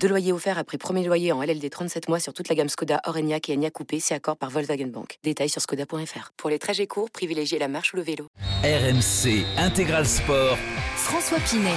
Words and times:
Deux 0.00 0.08
loyers 0.08 0.32
offerts 0.32 0.58
après 0.58 0.78
premier 0.78 1.04
loyer 1.04 1.32
en 1.32 1.42
LLD 1.42 1.68
37 1.70 2.08
mois 2.08 2.20
sur 2.20 2.32
toute 2.32 2.48
la 2.48 2.54
gamme 2.54 2.68
Skoda, 2.68 3.00
Orenia 3.06 3.38
et 3.48 3.54
Enya 3.54 3.70
Coupé, 3.70 4.00
c'est 4.00 4.14
accord 4.14 4.36
par 4.36 4.50
Volkswagen 4.50 4.86
Bank. 4.86 5.18
Détails 5.24 5.48
sur 5.48 5.60
skoda.fr. 5.60 6.32
Pour 6.36 6.50
les 6.50 6.58
trajets 6.58 6.86
courts, 6.86 7.10
privilégiez 7.10 7.58
la 7.58 7.68
marche 7.68 7.92
ou 7.92 7.96
le 7.96 8.02
vélo. 8.02 8.28
RMC 8.62 9.44
Intégral 9.58 10.06
Sport. 10.06 10.56
François 10.96 11.38
Pinet. 11.40 11.70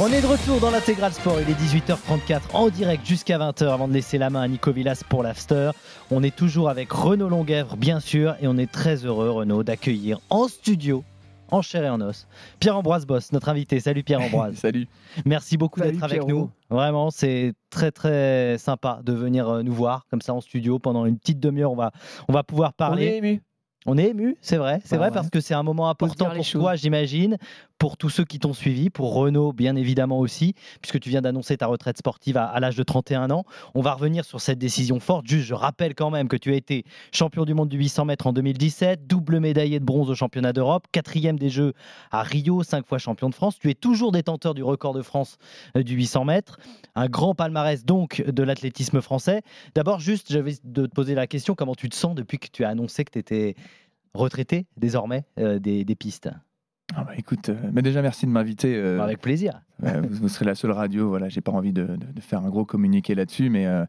On 0.00 0.08
est 0.08 0.22
de 0.22 0.26
retour 0.26 0.60
dans 0.60 0.70
l'intégral 0.70 1.12
sport, 1.12 1.38
il 1.42 1.50
est 1.50 1.58
18h34 1.58 2.40
en 2.54 2.70
direct 2.70 3.04
jusqu'à 3.04 3.38
20h 3.38 3.68
avant 3.68 3.86
de 3.86 3.92
laisser 3.92 4.16
la 4.16 4.30
main 4.30 4.40
à 4.40 4.48
Nico 4.48 4.72
Villas 4.72 5.02
pour 5.06 5.22
l'after. 5.22 5.72
On 6.10 6.22
est 6.22 6.34
toujours 6.34 6.70
avec 6.70 6.90
Renaud 6.90 7.28
Longuèvre 7.28 7.76
bien 7.76 8.00
sûr 8.00 8.34
et 8.40 8.48
on 8.48 8.56
est 8.56 8.70
très 8.70 9.04
heureux 9.04 9.30
Renaud 9.30 9.62
d'accueillir 9.62 10.18
en 10.30 10.48
studio 10.48 11.04
en 11.50 11.62
chair 11.62 11.84
et 11.84 11.90
en 11.90 12.00
os. 12.00 12.26
Pierre-Ambroise 12.58 13.06
Boss, 13.06 13.32
notre 13.32 13.48
invité. 13.48 13.80
Salut 13.80 14.02
Pierre-Ambroise. 14.02 14.54
Salut. 14.56 14.86
Merci 15.24 15.56
beaucoup 15.56 15.80
d'être 15.80 16.02
avec 16.02 16.26
nous. 16.26 16.50
Vraiment, 16.70 17.10
c'est 17.10 17.54
très 17.70 17.90
très 17.90 18.58
sympa 18.58 19.00
de 19.04 19.12
venir 19.12 19.48
euh, 19.48 19.62
nous 19.62 19.72
voir 19.72 20.06
comme 20.10 20.20
ça 20.20 20.34
en 20.34 20.40
studio 20.40 20.78
pendant 20.78 21.06
une 21.06 21.18
petite 21.18 21.40
demi-heure. 21.40 21.72
On 21.72 21.76
va, 21.76 21.92
on 22.28 22.32
va 22.32 22.42
pouvoir 22.42 22.72
parler. 22.74 23.08
On 23.08 23.10
est 23.10 23.16
ému. 23.18 23.42
On 23.86 23.96
est 23.96 24.08
ému, 24.08 24.36
c'est 24.42 24.58
vrai, 24.58 24.80
c'est 24.84 24.96
Bah 24.96 24.98
vrai 24.98 25.08
ouais. 25.08 25.14
parce 25.14 25.30
que 25.30 25.40
c'est 25.40 25.54
un 25.54 25.62
moment 25.62 25.88
important 25.88 26.26
pour 26.26 26.44
choses. 26.44 26.60
toi, 26.60 26.74
j'imagine, 26.76 27.38
pour 27.78 27.96
tous 27.96 28.10
ceux 28.10 28.26
qui 28.26 28.38
t'ont 28.38 28.52
suivi, 28.52 28.90
pour 28.90 29.14
Renaud 29.14 29.54
bien 29.54 29.74
évidemment 29.74 30.18
aussi, 30.18 30.54
puisque 30.82 31.00
tu 31.00 31.08
viens 31.08 31.22
d'annoncer 31.22 31.56
ta 31.56 31.66
retraite 31.66 31.96
sportive 31.96 32.36
à, 32.36 32.44
à 32.44 32.60
l'âge 32.60 32.76
de 32.76 32.82
31 32.82 33.30
ans. 33.30 33.44
On 33.74 33.80
va 33.80 33.94
revenir 33.94 34.26
sur 34.26 34.38
cette 34.42 34.58
décision 34.58 35.00
forte. 35.00 35.26
Juste, 35.26 35.46
je 35.46 35.54
rappelle 35.54 35.94
quand 35.94 36.10
même 36.10 36.28
que 36.28 36.36
tu 36.36 36.52
as 36.52 36.56
été 36.56 36.84
champion 37.10 37.46
du 37.46 37.54
monde 37.54 37.70
du 37.70 37.78
800 37.78 38.04
mètres 38.04 38.26
en 38.26 38.34
2017, 38.34 39.06
double 39.06 39.40
médaillé 39.40 39.80
de 39.80 39.84
bronze 39.86 40.10
au 40.10 40.14
championnat 40.14 40.52
d'Europe, 40.52 40.86
quatrième 40.92 41.38
des 41.38 41.48
Jeux 41.48 41.72
à 42.10 42.22
Rio, 42.22 42.62
cinq 42.62 42.86
fois 42.86 42.98
champion 42.98 43.30
de 43.30 43.34
France. 43.34 43.58
Tu 43.58 43.70
es 43.70 43.74
toujours 43.74 44.12
détenteur 44.12 44.52
du 44.52 44.62
record 44.62 44.92
de 44.92 45.00
France 45.00 45.38
euh, 45.78 45.82
du 45.82 45.94
800 45.94 46.26
mètres. 46.26 46.58
Un 46.96 47.06
grand 47.08 47.34
palmarès 47.34 47.82
donc 47.86 48.22
de 48.26 48.42
l'athlétisme 48.42 49.00
français. 49.00 49.40
D'abord, 49.74 50.00
juste, 50.00 50.30
j'avais 50.30 50.52
de 50.64 50.84
te 50.84 50.92
poser 50.94 51.14
la 51.14 51.26
question 51.26 51.54
comment 51.54 51.74
tu 51.74 51.88
te 51.88 51.96
sens 51.96 52.14
depuis 52.14 52.38
que 52.38 52.48
tu 52.52 52.62
as 52.64 52.68
annoncé 52.68 53.06
que 53.06 53.12
tu 53.12 53.18
étais 53.20 53.54
retraité 54.14 54.66
désormais 54.76 55.24
euh, 55.38 55.58
des, 55.58 55.84
des 55.84 55.94
pistes 55.94 56.30
Ah 56.96 57.04
bah, 57.04 57.12
écoute, 57.16 57.48
euh, 57.50 57.56
mais 57.72 57.82
déjà 57.82 58.02
merci 58.02 58.26
de 58.26 58.30
m'inviter. 58.30 58.74
euh, 58.76 59.00
Avec 59.00 59.20
plaisir. 59.20 59.62
euh, 59.84 60.00
vous, 60.08 60.22
vous 60.22 60.28
serez 60.28 60.44
la 60.44 60.54
seule 60.54 60.72
radio. 60.72 61.08
Voilà, 61.08 61.28
j'ai 61.28 61.40
pas 61.40 61.52
envie 61.52 61.72
de, 61.72 61.84
de- 61.84 62.12
de 62.12 62.20
faire 62.20 62.40
un 62.40 62.48
gros 62.50 62.64
communiqué 62.64 63.14
là-dessus, 63.14 63.50
mais 63.50 63.66
euh, 63.66 63.84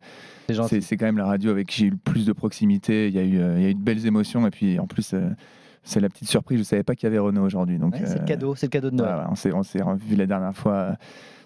C'est 0.67 0.97
quand 0.97 1.05
même 1.05 1.17
la 1.17 1.25
radio 1.25 1.51
avec 1.51 1.67
qui 1.67 1.79
j'ai 1.81 1.85
eu 1.87 1.91
le 1.91 1.97
plus 1.97 2.25
de 2.25 2.33
proximité. 2.33 3.07
Il 3.07 3.13
y 3.15 3.19
a 3.19 3.23
eu, 3.23 3.39
euh, 3.39 3.57
il 3.57 3.63
y 3.63 3.65
a 3.65 3.69
eu 3.69 3.73
de 3.75 3.79
belles 3.83 4.05
émotions 4.05 4.45
et 4.47 4.51
puis 4.51 4.79
en 4.79 4.87
plus. 4.87 5.13
euh, 5.13 5.29
c'est 5.83 5.99
la 5.99 6.09
petite 6.09 6.29
surprise, 6.29 6.59
je 6.59 6.63
savais 6.63 6.83
pas 6.83 6.93
qu'il 6.93 7.07
y 7.07 7.07
avait 7.07 7.17
Renault 7.17 7.41
aujourd'hui. 7.43 7.79
Donc, 7.79 7.93
Ouais, 7.95 8.05
c'est 8.05 8.19
le 8.19 8.25
cadeau, 8.25 8.53
c'est 8.53 8.67
le 8.67 8.69
cadeau 8.69 8.91
de 8.91 8.95
Noël. 8.97 9.13
voilà, 9.15 9.31
on 9.31 9.35
s'est 9.35 9.51
on 9.51 9.63
s'est 9.63 9.79
vu 9.97 10.15
la 10.15 10.27
dernière 10.27 10.55
fois 10.55 10.95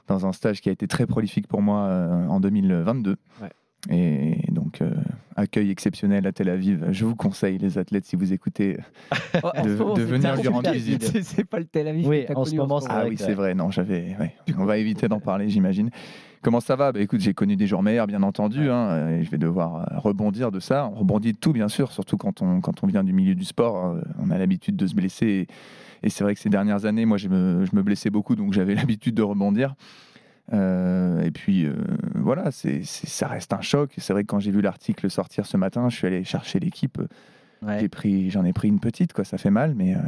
dans 0.08 0.26
un 0.28 0.34
stage 0.34 0.59
qui 0.59 0.68
a 0.68 0.73
été 0.73 0.90
très 0.90 1.06
prolifique 1.08 1.48
pour 1.48 1.62
moi 1.62 1.84
euh, 1.84 2.28
en 2.28 2.42
2022. 2.42 3.16
Ouais. 3.42 3.50
Et 3.91 4.38
donc, 4.52 4.81
euh, 4.81 4.89
accueil 5.36 5.69
exceptionnel 5.69 6.25
à 6.25 6.31
Tel 6.31 6.50
Aviv. 6.50 6.86
Je 6.91 7.05
vous 7.05 7.16
conseille, 7.16 7.58
les 7.59 7.78
athlètes, 7.78 8.05
si 8.05 8.16
vous 8.16 8.33
écoutez, 8.33 8.78
de, 9.64 9.95
de 9.95 10.02
venir 10.02 10.36
lui 10.36 10.47
rendre 10.47 10.72
visite. 10.72 11.22
C'est 11.23 11.44
pas 11.45 11.59
le 11.59 11.66
Tel 11.66 11.88
Aviv. 11.88 12.08
Oui, 12.08 12.25
en 12.30 12.33
connu 12.33 12.50
ce 12.50 12.56
moment, 12.56 12.80
Ah 12.89 13.02
vrai 13.02 13.09
oui, 13.09 13.17
c'est 13.17 13.33
vrai. 13.33 13.53
Non, 13.53 13.69
j'avais. 13.69 14.16
ouais. 14.19 14.33
On 14.58 14.66
va 14.66 14.78
éviter 14.78 15.08
d'en 15.08 15.19
parler, 15.19 15.50
j'imagine. 15.50 15.89
Comment 16.41 16.59
ça 16.61 16.75
va? 16.75 16.91
Bah, 16.91 17.00
Écoute, 17.00 17.22
j'ai 17.22 17.33
connu 17.33 17.56
des 17.56 17.67
jours 17.67 17.83
meilleurs, 17.83 18.07
bien 18.07 18.23
entendu. 18.23 18.69
hein, 18.69 19.09
et 19.09 19.23
je 19.23 19.29
vais 19.31 19.38
devoir 19.38 19.75
euh, 19.75 20.00
rebondir 20.00 20.52
de 20.52 20.59
ça. 20.59 20.90
On 20.94 21.00
rebondit 21.00 21.34
de 21.34 21.38
tout, 21.38 21.53
bien 21.53 21.67
sûr, 21.67 21.91
surtout 21.91 22.17
quand 22.17 22.41
on, 22.41 22.62
quand 22.62 22.84
on 22.84 22.88
vient 22.88 23.03
du 23.03 23.13
milieu 23.13 23.35
du 23.35 23.46
sport. 23.46 23.78
hein, 23.84 24.02
on 24.19 24.29
a 24.31 24.38
l'habitude 24.38 24.75
de 24.75 24.88
se 24.88 24.96
blesser. 24.96 25.47
Et, 26.03 26.07
et 26.07 26.09
c'est 26.09 26.23
vrai 26.23 26.34
que 26.34 26.40
ces 26.40 26.50
dernières 26.50 26.85
années, 26.85 27.06
moi, 27.06 27.17
je 27.17 27.28
me, 27.29 27.66
je 27.66 27.75
me 27.75 27.84
blessais 27.84 28.09
beaucoup, 28.09 28.35
donc 28.35 28.53
j'avais 28.53 28.73
l'habitude 28.75 29.13
de 29.16 29.22
rebondir. 29.23 29.75
Euh, 30.53 31.22
et 31.23 31.31
puis, 31.31 31.66
euh, 31.66 31.73
voilà, 32.16 32.51
c'est, 32.51 32.83
c'est- 32.83 33.07
ça 33.07 33.28
reste 33.28 33.53
un 33.53 33.61
choc. 33.61 33.91
C'est 33.97 34.13
vrai 34.13 34.23
que 34.23 34.28
quand 34.28 34.39
j'ai 34.39 34.51
vu 34.51 34.61
l'article 34.61 35.09
sortir 35.09 35.45
ce 35.45 35.57
matin, 35.57 35.89
je 35.89 35.95
suis 35.95 36.07
allé 36.07 36.23
chercher 36.23 36.59
l'équipe. 36.59 37.00
Ouais. 37.61 37.79
J'ai 37.79 37.89
pris, 37.89 38.29
j'en 38.29 38.45
ai 38.45 38.53
pris 38.53 38.67
une 38.67 38.79
petite, 38.79 39.13
quoi. 39.13 39.23
Ça 39.23 39.38
fait 39.38 39.50
mal, 39.50 39.73
mais 39.75 39.95
euh, 39.95 40.00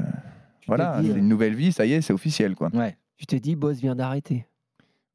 voilà, 0.67 0.99
dit, 1.01 1.11
c'est 1.11 1.17
une 1.19 1.27
nouvelle 1.27 1.55
vie. 1.55 1.71
Ça 1.71 1.85
y 1.85 1.93
est, 1.93 2.01
c'est 2.01 2.13
officiel, 2.13 2.55
quoi. 2.55 2.69
Ouais. 2.73 2.97
Tu 3.17 3.25
t'es 3.25 3.39
dit, 3.39 3.55
Boss 3.55 3.79
vient 3.79 3.95
d'arrêter. 3.95 4.45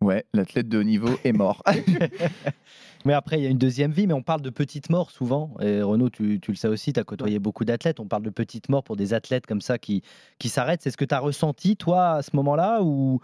Ouais, 0.00 0.24
l'athlète 0.34 0.68
de 0.68 0.78
haut 0.78 0.82
niveau 0.82 1.10
est 1.22 1.32
mort. 1.32 1.62
Mais 3.04 3.12
après, 3.14 3.38
il 3.38 3.44
y 3.44 3.46
a 3.46 3.50
une 3.50 3.58
deuxième 3.58 3.90
vie, 3.90 4.06
mais 4.06 4.14
on 4.14 4.22
parle 4.22 4.42
de 4.42 4.50
petites 4.50 4.88
morts 4.88 5.10
souvent. 5.10 5.54
Et 5.60 5.82
Renaud, 5.82 6.08
tu, 6.08 6.38
tu 6.40 6.52
le 6.52 6.56
sais 6.56 6.68
aussi, 6.68 6.92
tu 6.92 7.00
as 7.00 7.04
côtoyé 7.04 7.40
beaucoup 7.40 7.64
d'athlètes. 7.64 7.98
On 7.98 8.06
parle 8.06 8.22
de 8.22 8.30
petites 8.30 8.68
morts 8.68 8.84
pour 8.84 8.94
des 8.96 9.12
athlètes 9.12 9.44
comme 9.46 9.60
ça 9.60 9.76
qui, 9.78 10.02
qui 10.38 10.48
s'arrêtent. 10.48 10.82
C'est 10.82 10.90
ce 10.92 10.96
que 10.96 11.04
tu 11.04 11.14
as 11.14 11.18
ressenti, 11.18 11.76
toi, 11.76 12.10
à 12.12 12.22
ce 12.22 12.30
moment-là, 12.34 12.80
ou 12.82 13.20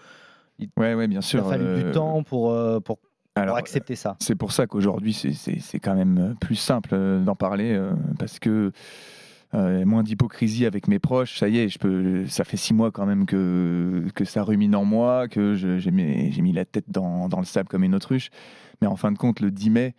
ouais, 0.76 0.94
ouais, 0.94 1.08
bien 1.08 1.20
il 1.20 1.24
sûr. 1.24 1.46
a 1.46 1.50
fallu 1.50 1.64
euh, 1.64 1.84
du 1.84 1.90
temps 1.92 2.22
pour, 2.22 2.50
euh, 2.52 2.80
pour, 2.80 2.98
accepter 3.36 3.94
ça 3.94 4.16
C'est 4.20 4.34
pour 4.34 4.52
ça 4.52 4.66
qu'aujourd'hui, 4.66 5.12
c'est- 5.12 5.78
quand 5.78 5.94
même 5.94 6.34
plus 6.40 6.56
simple 6.56 6.90
euh, 6.92 7.22
d'en 7.22 7.36
parler 7.36 7.72
euh, 7.72 7.92
parce 8.18 8.38
que 8.38 8.72
euh, 9.54 9.84
moins 9.86 10.02
d'hypocrisie 10.02 10.66
avec 10.66 10.88
mes 10.88 10.98
proches. 10.98 11.38
Ça 11.38 11.48
y 11.48 11.58
est, 11.58 11.68
je 11.70 11.78
peux. 11.78 12.26
Ça 12.26 12.44
fait 12.44 12.58
six 12.58 12.74
mois 12.74 12.90
quand 12.90 13.06
même 13.06 13.24
que, 13.24 14.04
que 14.14 14.24
ça 14.26 14.42
rumine 14.42 14.74
en 14.76 14.84
moi, 14.84 15.26
que 15.28 15.54
je- 15.54 15.78
j'ai 15.78 15.90
mis, 15.90 16.30
j'ai 16.32 16.42
mis 16.42 16.52
la 16.52 16.64
tête 16.66 16.84
dans, 16.88 17.28
dans 17.28 17.38
le 17.38 17.46
sable 17.46 17.68
comme 17.68 17.82
une 17.84 17.94
autruche. 17.94 18.28
Mais 18.82 18.86
en 18.86 18.96
fin 18.96 19.10
de 19.10 19.16
compte, 19.18 19.40
le 19.40 19.50
10 19.50 19.70
mai, 19.70 19.94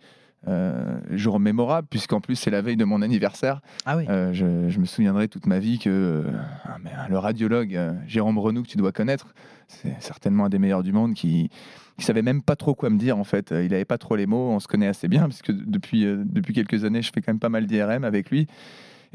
euh, 0.48 0.98
jour 1.10 1.38
mémorable, 1.38 1.86
puisqu'en 1.90 2.20
plus 2.20 2.34
c'est 2.36 2.50
la 2.50 2.62
veille 2.62 2.76
de 2.76 2.84
mon 2.84 3.02
anniversaire. 3.02 3.60
Ah 3.84 3.96
oui 3.96 4.04
Euh, 4.08 4.32
je, 4.32 4.68
je 4.68 4.78
me 4.80 4.84
souviendrai 4.86 5.28
toute 5.28 5.46
ma 5.46 5.58
vie 5.58 5.78
que 5.78 5.90
euh, 5.90 6.30
ah, 6.64 6.76
le 7.08 7.18
radiologue 7.18 7.78
Jérôme 8.06 8.38
Renou, 8.38 8.62
que 8.62 8.68
tu 8.68 8.78
dois 8.78 8.92
connaître, 8.92 9.34
c'est 9.68 9.94
certainement 10.00 10.46
un 10.46 10.48
des 10.48 10.58
meilleurs 10.58 10.82
du 10.82 10.92
monde, 10.92 11.14
qui 11.14 11.50
ne 11.98 12.02
savait 12.02 12.22
même 12.22 12.42
pas 12.42 12.56
trop 12.56 12.74
quoi 12.74 12.88
me 12.90 12.98
dire 12.98 13.18
en 13.18 13.24
fait. 13.24 13.50
Il 13.50 13.70
n'avait 13.70 13.84
pas 13.84 13.98
trop 13.98 14.16
les 14.16 14.26
mots, 14.26 14.50
on 14.50 14.60
se 14.60 14.66
connaît 14.68 14.86
assez 14.88 15.08
bien, 15.08 15.22
parce 15.22 15.42
que 15.42 15.52
depuis, 15.52 16.04
depuis 16.24 16.54
quelques 16.54 16.84
années, 16.84 17.02
je 17.02 17.10
fais 17.12 17.20
quand 17.20 17.32
même 17.32 17.38
pas 17.40 17.50
mal 17.50 17.66
d'IRM 17.66 18.04
avec 18.04 18.30
lui. 18.30 18.46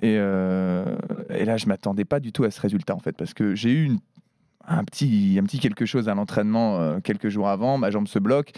Et, 0.01 0.13
et 0.15 1.45
là, 1.45 1.57
je 1.57 1.65
m'attendais 1.67 2.05
pas 2.05 2.19
du 2.19 2.31
tout 2.31 2.43
à 2.43 2.51
ce 2.51 2.61
résultat 2.61 2.93
en 2.95 2.99
fait, 2.99 3.15
parce 3.17 3.33
que 3.33 3.55
j'ai 3.55 3.71
eu 3.71 3.85
une- 3.85 3.99
un, 4.67 4.83
petit, 4.83 5.37
un 5.39 5.43
petit 5.43 5.59
quelque 5.59 5.85
chose 5.85 6.09
à 6.09 6.15
l'entraînement 6.15 6.99
quelques 7.01 7.29
jours 7.29 7.47
avant, 7.49 7.77
ma 7.77 7.91
jambe 7.91 8.07
se 8.07 8.19
bloque. 8.19 8.51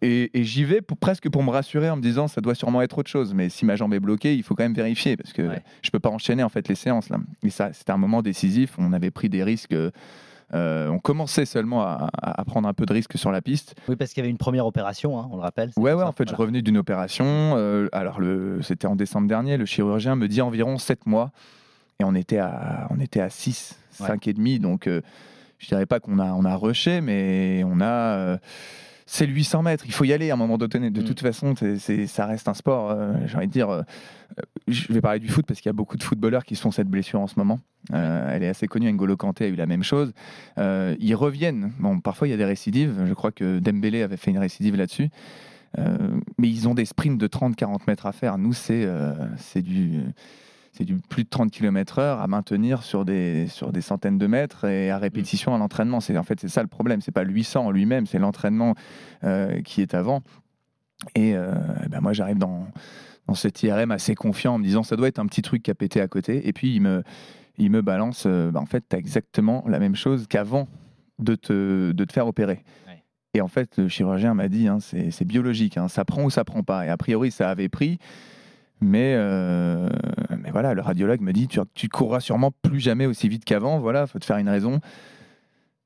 Et, 0.00 0.30
et 0.38 0.42
j'y 0.44 0.64
vais 0.64 0.80
pour, 0.80 0.96
presque 0.96 1.28
pour 1.28 1.42
me 1.42 1.50
rassurer 1.50 1.90
en 1.90 1.96
me 1.96 2.02
disant 2.02 2.26
ça 2.26 2.40
doit 2.40 2.54
sûrement 2.54 2.80
être 2.82 2.96
autre 2.98 3.10
chose. 3.10 3.34
Mais 3.34 3.48
si 3.50 3.64
ma 3.66 3.76
jambe 3.76 3.92
est 3.94 4.00
bloquée, 4.00 4.34
il 4.34 4.42
faut 4.42 4.54
quand 4.54 4.62
même 4.64 4.74
vérifier 4.74 5.16
parce 5.16 5.32
que 5.32 5.42
Ouais. 5.42 5.62
je 5.82 5.90
peux 5.90 6.00
pas 6.00 6.08
enchaîner 6.08 6.42
en 6.42 6.48
fait 6.48 6.66
les 6.68 6.74
séances 6.74 7.08
là. 7.10 7.18
Et 7.42 7.50
ça, 7.50 7.72
c'était 7.72 7.92
un 7.92 7.98
moment 7.98 8.22
décisif. 8.22 8.74
On 8.78 8.92
avait 8.92 9.10
pris 9.10 9.28
des 9.28 9.44
risques. 9.44 9.74
euh, 9.74 10.88
on 10.88 10.98
commençait 10.98 11.44
seulement 11.46 11.82
à, 11.82 12.10
prendre 12.46 12.68
un 12.68 12.74
peu 12.74 12.84
de 12.86 12.92
risques 12.92 13.16
sur 13.18 13.32
la 13.32 13.40
piste. 13.42 13.74
Oui, 13.88 13.96
parce 13.96 14.12
qu'il 14.12 14.20
y 14.20 14.24
avait 14.24 14.30
une 14.30 14.36
première 14.38 14.66
opération, 14.66 15.18
hein, 15.18 15.28
on 15.30 15.36
le 15.36 15.42
rappelle. 15.42 15.70
Ouais, 15.76 15.92
ouais. 15.92 16.00
ça. 16.02 16.08
En 16.08 16.12
fait, 16.12 16.28
je 16.28 16.34
revenais 16.34 16.62
d'une 16.62 16.76
opération. 16.78 17.24
euh, 17.26 17.88
alors 17.92 18.18
c'était 18.62 18.86
en 18.86 18.96
décembre 18.96 19.28
dernier. 19.28 19.56
Le 19.56 19.64
chirurgien 19.66 20.16
me 20.16 20.26
dit 20.28 20.40
environ 20.42 20.78
7 20.78 21.06
mois, 21.06 21.30
et 22.00 22.04
on 22.04 22.14
était 22.14 22.38
à, 22.38 22.86
on 22.90 22.98
était 23.00 23.20
à 23.20 23.30
6, 23.30 23.78
Ouais. 24.00 24.06
5 24.06 24.26
et 24.26 24.32
demi. 24.32 24.58
Donc, 24.58 24.86
euh, 24.86 25.00
je 25.58 25.68
dirais 25.68 25.86
pas 25.86 26.00
qu'on 26.00 26.18
a, 26.18 26.32
on 26.32 26.44
a 26.46 26.56
rushé, 26.56 27.00
mais 27.02 27.62
on 27.66 27.80
a. 27.80 28.38
c'est 29.14 29.26
le 29.26 29.32
800 29.34 29.62
mètres, 29.62 29.84
il 29.86 29.92
faut 29.92 30.04
y 30.04 30.12
aller 30.14 30.30
à 30.30 30.34
un 30.34 30.36
moment 30.38 30.56
donné. 30.56 30.88
De 30.90 31.02
Mm. 31.02 31.04
toute 31.04 31.20
façon, 31.20 31.54
c'est, 31.54 31.78
c'est- 31.78 32.06
ça 32.06 32.24
reste 32.24 32.48
un 32.48 32.54
sport. 32.54 32.90
euh, 32.90 33.12
j'ai 33.26 33.36
envie 33.36 33.46
de 33.46 33.52
dire, 33.52 33.68
euh, 33.68 33.82
je 34.66 34.90
vais 34.90 35.02
parler 35.02 35.18
du 35.20 35.28
foot 35.28 35.44
parce 35.46 35.60
qu'il 35.60 35.68
y 35.68 35.70
a 35.70 35.74
beaucoup 35.74 35.98
de 35.98 36.02
footballeurs 36.02 36.46
qui 36.46 36.56
se 36.56 36.62
font 36.62 36.70
cette 36.70 36.88
blessure 36.88 37.20
en 37.20 37.26
ce 37.26 37.34
moment. 37.38 37.60
Euh, 37.92 38.30
elle 38.32 38.42
est 38.42 38.48
assez 38.48 38.66
connue. 38.68 38.90
N'Golo 38.90 39.18
Kanté 39.18 39.44
a 39.44 39.48
eu 39.48 39.54
la 39.54 39.66
même 39.66 39.82
chose. 39.82 40.12
Euh, 40.56 40.96
ils 40.98 41.14
reviennent. 41.14 41.72
Bon, 41.78 42.00
parfois 42.00 42.26
il 42.26 42.30
y 42.30 42.34
a 42.34 42.38
des 42.38 42.46
récidives. 42.46 43.04
Je 43.06 43.12
crois 43.12 43.32
que 43.32 43.58
Dembélé 43.58 44.02
avait 44.02 44.16
fait 44.16 44.30
une 44.30 44.38
récidive 44.38 44.76
là-dessus. 44.76 45.10
Mais 46.38 46.48
ils 46.48 46.66
ont 46.68 46.74
des 46.74 46.84
sprints 46.86 47.18
de 47.18 47.26
30-40 47.26 47.86
mètres 47.86 48.06
à 48.06 48.12
faire. 48.12 48.38
Nous, 48.38 48.52
c'est 48.54 48.86
c'est 49.36 49.62
du, 49.62 50.00
c'est 50.72 50.84
du 50.84 50.96
plus 50.96 51.24
de 51.24 51.28
30 51.28 51.50
km/h 51.50 52.18
à 52.20 52.26
maintenir 52.26 52.82
sur 52.82 53.04
des, 53.04 53.46
sur 53.46 53.72
des 53.72 53.82
centaines 53.82 54.16
de 54.16 54.26
mètres 54.26 54.64
et 54.64 54.90
à 54.90 54.98
répétition 54.98 55.54
à 55.54 55.58
l'entraînement. 55.58 56.00
C'est 56.00 56.16
en 56.16 56.22
fait 56.22 56.40
c'est 56.40 56.48
ça 56.48 56.62
le 56.62 56.68
problème. 56.68 57.02
C'est 57.02 57.12
pas 57.12 57.24
le 57.24 57.32
800 57.32 57.66
en 57.66 57.70
lui-même, 57.70 58.06
c'est 58.06 58.18
l'entraînement 58.18 58.74
euh, 59.22 59.60
qui 59.60 59.82
est 59.82 59.94
avant. 59.94 60.22
Et 61.14 61.36
euh, 61.36 61.52
ben 61.90 62.00
moi, 62.00 62.12
j'arrive 62.14 62.38
dans, 62.38 62.66
dans 63.26 63.34
cet 63.34 63.62
IRM 63.62 63.90
assez 63.90 64.14
confiant 64.14 64.54
en 64.54 64.58
me 64.58 64.64
disant 64.64 64.82
ça 64.82 64.96
doit 64.96 65.08
être 65.08 65.18
un 65.18 65.26
petit 65.26 65.42
truc 65.42 65.62
qui 65.62 65.70
a 65.70 65.74
pété 65.74 66.00
à 66.00 66.08
côté. 66.08 66.48
Et 66.48 66.52
puis 66.54 66.74
il 66.74 66.80
me, 66.80 67.02
il 67.58 67.70
me 67.70 67.82
balance. 67.82 68.24
euh, 68.26 68.50
ben, 68.50 68.60
en 68.60 68.66
fait, 68.66 68.84
tu 68.88 68.96
as 68.96 68.98
exactement 68.98 69.64
la 69.68 69.78
même 69.78 69.94
chose 69.96 70.26
qu'avant 70.26 70.68
de 71.18 71.34
te, 71.34 71.92
de 71.92 72.04
te 72.04 72.12
faire 72.12 72.26
opérer. 72.26 72.64
Ouais. 72.86 73.02
Et 73.34 73.40
en 73.42 73.48
fait, 73.48 73.76
le 73.76 73.88
chirurgien 73.88 74.32
m'a 74.32 74.48
dit, 74.48 74.68
hein, 74.68 74.78
c'est 74.80 75.24
biologique, 75.24 75.76
hein, 75.76 75.88
ça 75.88 76.04
prend 76.04 76.24
ou 76.24 76.30
ça 76.30 76.44
prend 76.44 76.62
pas. 76.62 76.86
Et 76.86 76.88
a 76.88 76.96
priori, 76.96 77.30
ça 77.30 77.50
avait 77.50 77.68
pris. 77.68 77.98
Mais 78.80 79.14
voilà, 80.52 80.74
le 80.74 80.82
radiologue 80.82 81.20
me 81.20 81.32
dit 81.32 81.48
tu, 81.48 81.58
tu 81.74 81.88
courras 81.88 82.20
sûrement 82.20 82.52
plus 82.62 82.78
jamais 82.80 83.06
aussi 83.06 83.28
vite 83.28 83.44
qu'avant. 83.44 83.78
Voilà, 83.80 84.06
faut 84.06 84.18
te 84.18 84.24
faire 84.24 84.36
une 84.38 84.48
raison. 84.48 84.80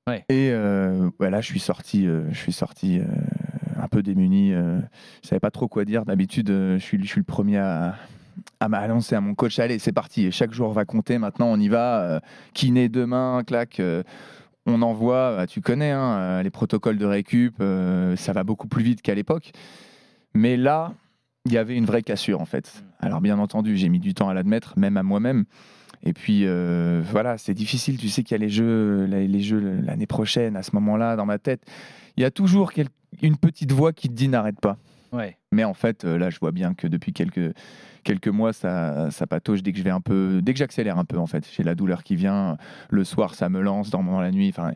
Ouais. 0.08 0.24
Et 0.28 0.50
euh, 0.52 1.10
voilà, 1.18 1.40
je 1.40 1.46
suis 1.46 1.58
sorti, 1.60 2.06
euh, 2.06 2.28
je 2.30 2.38
suis 2.38 2.52
sorti 2.52 3.00
euh, 3.00 3.04
un 3.82 3.88
peu 3.88 4.02
démuni. 4.02 4.52
euh, 4.52 4.78
je 5.22 5.28
savais 5.28 5.40
pas 5.40 5.50
trop 5.50 5.66
quoi 5.66 5.84
dire. 5.84 6.04
D'habitude, 6.04 6.50
euh, 6.50 6.78
je 6.78 6.84
suis, 6.84 7.02
je 7.02 7.08
suis 7.08 7.20
le 7.20 7.24
premier 7.24 7.58
à, 7.58 7.96
à 8.60 8.68
m'annoncer 8.68 9.16
à 9.16 9.20
mon 9.20 9.34
coach. 9.34 9.58
Allez, 9.58 9.78
c'est 9.80 9.92
parti. 9.92 10.30
Chaque 10.30 10.52
jour 10.52 10.72
va 10.72 10.84
compter. 10.84 11.18
Maintenant, 11.18 11.46
on 11.48 11.58
y 11.58 11.68
va. 11.68 12.02
Euh, 12.02 12.20
kiné 12.54 12.88
demain, 12.88 13.42
clac. 13.44 13.80
euh, 13.80 14.04
on 14.64 14.80
envoie. 14.82 15.36
Bah, 15.36 15.46
tu 15.48 15.60
connais 15.60 15.90
hein, 15.90 16.18
euh, 16.18 16.42
les 16.44 16.50
protocoles 16.50 16.98
de 16.98 17.06
récup. 17.06 17.56
euh, 17.60 18.14
ça 18.14 18.32
va 18.32 18.44
beaucoup 18.44 18.68
plus 18.68 18.84
vite 18.84 19.02
qu'à 19.02 19.14
l'époque. 19.14 19.50
Mais 20.34 20.56
là, 20.56 20.92
il 21.46 21.52
y 21.52 21.58
avait 21.58 21.76
une 21.76 21.87
vraie 21.87 22.02
cassure 22.02 22.40
en 22.40 22.44
fait. 22.44 22.84
Alors 23.00 23.20
bien 23.20 23.38
entendu, 23.38 23.76
j'ai 23.76 23.88
mis 23.88 24.00
du 24.00 24.14
temps 24.14 24.28
à 24.28 24.34
l'admettre, 24.34 24.75
même 24.76 24.96
à 24.96 25.02
moi-même. 25.02 25.44
Et 26.02 26.12
puis 26.12 26.43
euh, 26.44 27.02
voilà, 27.10 27.38
c'est 27.38 27.54
difficile. 27.54 27.96
Tu 27.96 28.08
sais 28.08 28.22
qu'il 28.22 28.32
y 28.32 28.40
a 28.40 28.44
les 28.44 28.50
jeux, 28.50 29.04
les 29.04 29.40
jeux 29.40 29.81
l'année 29.82 30.06
prochaine. 30.06 30.56
À 30.56 30.62
ce 30.62 30.72
moment-là, 30.75 31.16
dans 31.16 31.26
ma 31.26 31.38
tête, 31.38 31.62
il 32.16 32.22
y 32.22 32.25
a 32.25 32.31
toujours 32.31 32.72
une 33.22 33.37
petite 33.37 33.72
voix 33.72 33.93
qui 33.93 34.08
te 34.08 34.14
dit 34.14 34.28
n'arrête 34.28 34.60
pas. 34.60 34.76
Ouais. 35.12 35.38
Mais 35.52 35.64
en 35.64 35.75
fait, 35.75 36.04
euh, 36.04 36.19
là, 36.19 36.31
je 36.31 36.38
vois 36.38 36.52
bien 36.52 36.75
que 36.75 36.87
depuis 36.87 37.12
quelques, 37.12 37.54
quelques 38.04 38.28
mois, 38.28 38.52
ça, 38.52 39.10
ça 39.10 39.26
patauge 39.26 39.62
dès 39.62 39.72
que 39.72 39.78
je 39.78 39.84
vais 39.84 39.90
un 39.90 40.00
peu, 40.00 40.40
dès 40.42 40.52
que 40.52 40.58
j'accélère 40.58 40.99
un 40.99 41.04
peu, 41.04 41.16
en 41.16 41.26
fait. 41.26 41.49
J'ai 41.56 41.62
la 41.62 41.75
douleur 41.75 42.02
qui 42.02 42.16
vient. 42.16 42.58
Le 42.90 43.04
soir, 43.04 43.34
ça 43.34 43.49
me 43.49 43.60
lance 43.60 43.90
dans, 43.90 44.02
dans 44.02 44.20
la 44.20 44.31
nuit. 44.31 44.49
Enfin, 44.49 44.72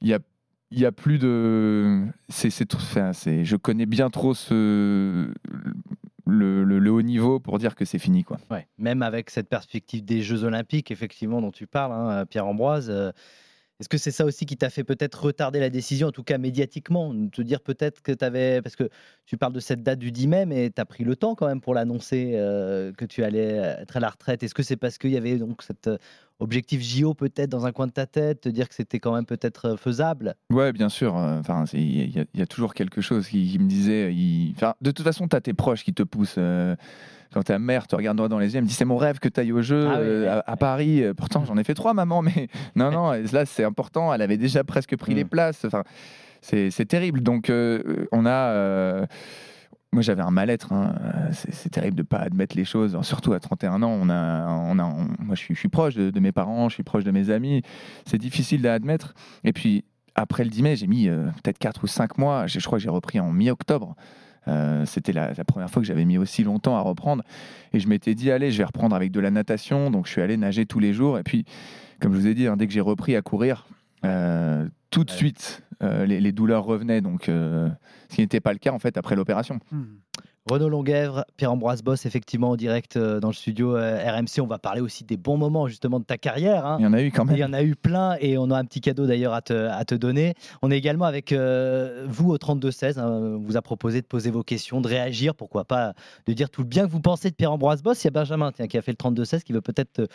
il 0.00 0.08
y 0.08 0.14
a, 0.14 0.18
il 0.74 0.80
y 0.80 0.86
a 0.86 0.92
plus 0.92 1.18
de. 1.18 2.02
C'est, 2.28 2.50
je 2.50 3.56
connais 3.56 3.86
bien 3.86 4.10
trop 4.10 4.34
ce, 4.34 5.32
le, 6.26 6.90
haut 6.90 7.02
niveau 7.02 7.38
pour 7.38 7.58
dire 7.58 7.74
que 7.74 7.84
c'est 7.84 7.98
fini, 7.98 8.24
quoi. 8.24 8.38
Même 8.78 9.02
avec 9.02 9.30
cette 9.30 9.48
perspective 9.48 10.04
des 10.04 10.22
Jeux 10.22 10.44
Olympiques, 10.44 10.90
effectivement, 10.90 11.40
dont 11.40 11.52
tu 11.52 11.66
parles, 11.66 11.92
hein, 11.92 12.26
Pierre-Ambroise, 12.26 12.90
euh, 12.90 13.12
est-ce 13.84 13.88
que 13.90 13.98
c'est 13.98 14.12
ça 14.12 14.24
aussi 14.24 14.46
qui 14.46 14.56
t'a 14.56 14.70
fait 14.70 14.82
peut-être 14.82 15.24
retarder 15.24 15.60
la 15.60 15.68
décision, 15.68 16.08
en 16.08 16.10
tout 16.10 16.22
cas 16.22 16.38
médiatiquement 16.38 17.12
Te 17.28 17.42
dire 17.42 17.60
peut-être 17.60 18.00
que 18.00 18.12
tu 18.12 18.24
avais. 18.24 18.62
Parce 18.62 18.76
que 18.76 18.88
tu 19.26 19.36
parles 19.36 19.52
de 19.52 19.60
cette 19.60 19.82
date 19.82 19.98
du 19.98 20.10
10 20.10 20.26
mai, 20.26 20.46
mais 20.46 20.70
tu 20.74 20.80
as 20.80 20.86
pris 20.86 21.04
le 21.04 21.16
temps 21.16 21.34
quand 21.34 21.46
même 21.46 21.60
pour 21.60 21.74
l'annoncer 21.74 22.32
euh, 22.34 22.92
que 22.92 23.04
tu 23.04 23.22
allais 23.24 23.42
être 23.82 23.98
à 23.98 24.00
la 24.00 24.08
retraite. 24.08 24.42
Est-ce 24.42 24.54
que 24.54 24.62
c'est 24.62 24.76
parce 24.76 24.96
qu'il 24.96 25.10
y 25.10 25.18
avait 25.18 25.36
donc 25.36 25.62
cet 25.62 25.86
euh, 25.86 25.98
objectif 26.40 26.80
JO 26.82 27.12
peut-être 27.12 27.50
dans 27.50 27.66
un 27.66 27.72
coin 27.72 27.86
de 27.86 27.92
ta 27.92 28.06
tête, 28.06 28.40
te 28.40 28.48
dire 28.48 28.70
que 28.70 28.74
c'était 28.74 29.00
quand 29.00 29.14
même 29.14 29.26
peut-être 29.26 29.66
euh, 29.72 29.76
faisable? 29.76 30.34
Ouais, 30.50 30.72
bien 30.72 30.88
sûr. 30.88 31.18
euh, 31.18 31.40
Enfin, 31.40 31.64
il 31.74 32.08
y, 32.34 32.40
a- 32.40 32.46
toujours 32.46 32.72
quelque 32.72 33.02
chose 33.02 33.28
qui, 33.28 33.58
me 33.58 33.68
disait. 33.68 34.10
de 34.80 34.90
toute 34.92 35.04
façon, 35.04 35.28
tu 35.28 35.36
as 35.36 35.42
tes 35.42 35.52
proches 35.52 35.84
qui 35.84 35.92
te 35.92 36.02
poussent. 36.02 36.36
euh, 36.38 36.74
quand 37.34 37.42
ta 37.42 37.58
mère 37.58 37.86
te 37.86 37.94
regarde 37.96 38.16
droit 38.16 38.28
dans 38.28 38.38
les 38.38 38.52
yeux, 38.54 38.58
elle 38.58 38.62
me 38.64 38.68
dit 38.68 38.74
c'est 38.74 38.84
mon 38.86 38.96
rêve 38.96 39.18
que 39.18 39.28
tu 39.28 39.40
ailles 39.40 39.52
au 39.52 39.60
jeu 39.60 39.86
Ah 39.86 39.96
oui, 39.98 40.06
euh, 40.06 40.40
à, 40.46 40.52
à 40.52 40.56
Paris. 40.56 41.02
Euh, 41.02 41.12
Pourtant, 41.12 41.44
j'en 41.44 41.58
ai 41.58 41.64
fait 41.64 41.74
trois, 41.74 41.92
maman, 41.92 42.22
mais 42.22 42.48
non, 42.76 42.90
non. 42.90 43.10
Là, 43.32 43.44
c'est 43.44 43.64
important. 43.64 44.14
Elle 44.14 44.22
avait 44.22 44.38
déjà 44.38 44.64
presque 44.64 44.96
pris 44.96 45.12
Mm. 45.12 45.16
les 45.16 45.24
places. 45.24 45.64
Enfin, 45.66 45.82
c'est 46.40 46.70
terrible. 46.88 47.20
Donc, 47.20 47.50
euh, 47.50 48.06
on 48.12 48.24
a. 48.26 48.30
euh, 48.30 49.06
moi, 49.92 50.02
j'avais 50.02 50.22
un 50.22 50.30
mal-être. 50.32 50.72
hein. 50.72 50.94
C'est 51.32 51.52
c'est 51.54 51.68
terrible 51.70 51.96
de 51.96 52.02
ne 52.02 52.06
pas 52.06 52.18
admettre 52.18 52.56
les 52.56 52.64
choses. 52.64 52.98
Surtout 53.02 53.32
à 53.32 53.40
31 53.40 53.82
ans, 53.82 53.96
on 54.00 54.08
a, 54.10 54.46
on 54.48 54.78
a, 54.78 54.84
on- 54.84 55.08
moi, 55.24 55.34
je 55.34 55.40
suis, 55.40 55.54
je 55.54 55.58
suis 55.60 55.68
proche 55.68 55.94
de, 55.94 56.10
de 56.10 56.20
mes 56.20 56.32
parents, 56.32 56.68
je 56.68 56.74
suis 56.74 56.82
proche 56.82 57.04
de 57.04 57.10
mes 57.12 57.30
amis. 57.30 57.62
C'est 58.04 58.18
difficile 58.18 58.66
à 58.66 58.74
admettre. 58.74 59.14
Et 59.44 59.52
puis, 59.52 59.84
après 60.16 60.42
le 60.44 60.50
10 60.50 60.62
mai, 60.62 60.76
j'ai 60.76 60.86
mis 60.88 61.08
euh, 61.08 61.26
peut-être 61.42 61.58
4 61.58 61.84
ou 61.84 61.86
5 61.86 62.18
mois. 62.18 62.46
Je 62.48 62.58
je 62.58 62.66
crois 62.66 62.78
que 62.78 62.82
j'ai 62.82 62.90
repris 62.90 63.20
en 63.20 63.32
mi-octobre. 63.32 63.94
Euh, 64.48 64.84
C'était 64.86 65.12
la, 65.12 65.32
la 65.32 65.44
première 65.44 65.70
fois 65.70 65.80
que 65.82 65.86
j'avais 65.88 66.04
mis 66.04 66.18
aussi 66.18 66.44
longtemps 66.44 66.76
à 66.76 66.80
reprendre. 66.80 67.22
Et 67.72 67.80
je 67.80 67.88
m'étais 67.88 68.14
dit, 68.14 68.30
allez, 68.30 68.50
je 68.50 68.58
vais 68.58 68.64
reprendre 68.64 68.94
avec 68.94 69.10
de 69.10 69.20
la 69.20 69.30
natation. 69.30 69.90
Donc, 69.90 70.06
je 70.06 70.12
suis 70.12 70.20
allé 70.22 70.36
nager 70.36 70.66
tous 70.66 70.78
les 70.80 70.92
jours. 70.92 71.18
Et 71.18 71.22
puis, 71.22 71.44
comme 72.00 72.12
je 72.12 72.18
vous 72.18 72.26
ai 72.26 72.34
dit, 72.34 72.46
hein, 72.46 72.56
dès 72.56 72.66
que 72.66 72.72
j'ai 72.72 72.80
repris 72.80 73.16
à 73.16 73.22
courir, 73.22 73.66
euh, 74.04 74.68
tout 74.90 75.04
de 75.04 75.10
Ouais. 75.10 75.16
suite, 75.16 75.62
euh, 75.82 76.04
les, 76.06 76.20
les 76.20 76.32
douleurs 76.32 76.64
revenaient. 76.64 77.00
Donc, 77.00 77.24
ce 77.26 77.70
qui 78.14 78.20
n'était 78.20 78.40
pas 78.40 78.52
le 78.52 78.58
cas, 78.58 78.72
en 78.72 78.78
fait, 78.78 78.96
après 78.96 79.16
l'opération. 79.16 79.58
Renaud 80.50 80.68
Longuèvre, 80.68 81.24
Pierre-Ambroise 81.38 81.82
Boss, 81.82 82.04
effectivement, 82.04 82.50
en 82.50 82.56
direct 82.56 82.98
euh, 82.98 83.18
dans 83.18 83.28
le 83.28 83.34
studio 83.34 83.76
euh, 83.76 83.98
RMC. 84.06 84.42
On 84.42 84.46
va 84.46 84.58
parler 84.58 84.82
aussi 84.82 85.02
des 85.02 85.16
bons 85.16 85.38
moments, 85.38 85.68
justement, 85.68 86.00
de 86.00 86.04
ta 86.04 86.18
carrière. 86.18 86.66
hein. 86.66 86.76
Il 86.80 86.84
y 86.84 86.86
en 86.86 86.92
a 86.92 87.00
eu 87.00 87.10
quand 87.10 87.24
Il 87.24 87.30
même. 87.30 87.36
y 87.38 87.44
en 87.44 87.52
a 87.54 87.62
eu 87.62 87.74
plein 87.74 88.16
et 88.20 88.36
on 88.36 88.50
a 88.50 88.58
un 88.58 88.64
petit 88.66 88.82
cadeau 88.82 89.06
d'ailleurs 89.06 89.32
à 89.32 89.40
te, 89.40 89.54
à 89.54 89.82
te 89.86 89.94
donner. 89.94 90.34
On 90.60 90.70
est 90.70 90.76
également 90.76 91.06
avec 91.06 91.32
euh, 91.32 92.04
vous 92.08 92.28
au 92.30 92.36
32-16. 92.36 92.98
hein. 92.98 93.06
On 93.08 93.38
vous 93.38 93.56
a 93.56 93.62
proposé 93.62 94.02
de 94.02 94.06
poser 94.06 94.30
vos 94.30 94.42
questions, 94.42 94.82
de 94.82 94.88
réagir, 94.88 95.34
pourquoi 95.34 95.64
pas, 95.64 95.94
de 96.26 96.32
dire 96.34 96.50
tout 96.50 96.60
le 96.60 96.68
bien 96.68 96.84
que 96.86 96.90
vous 96.90 97.00
pensez 97.00 97.30
de 97.30 97.34
Pierre-Ambroise 97.36 97.82
Boss. 97.82 98.04
Il 98.04 98.06
y 98.06 98.08
a 98.08 98.10
Benjamin 98.10 98.52
tiens, 98.52 98.66
qui 98.66 98.76
a 98.76 98.82
fait 98.82 98.92
le 98.92 99.10
32-16 99.10 99.44
qui 99.44 99.54
veut 99.54 99.62
peut-être 99.62 99.94
te, 99.94 100.06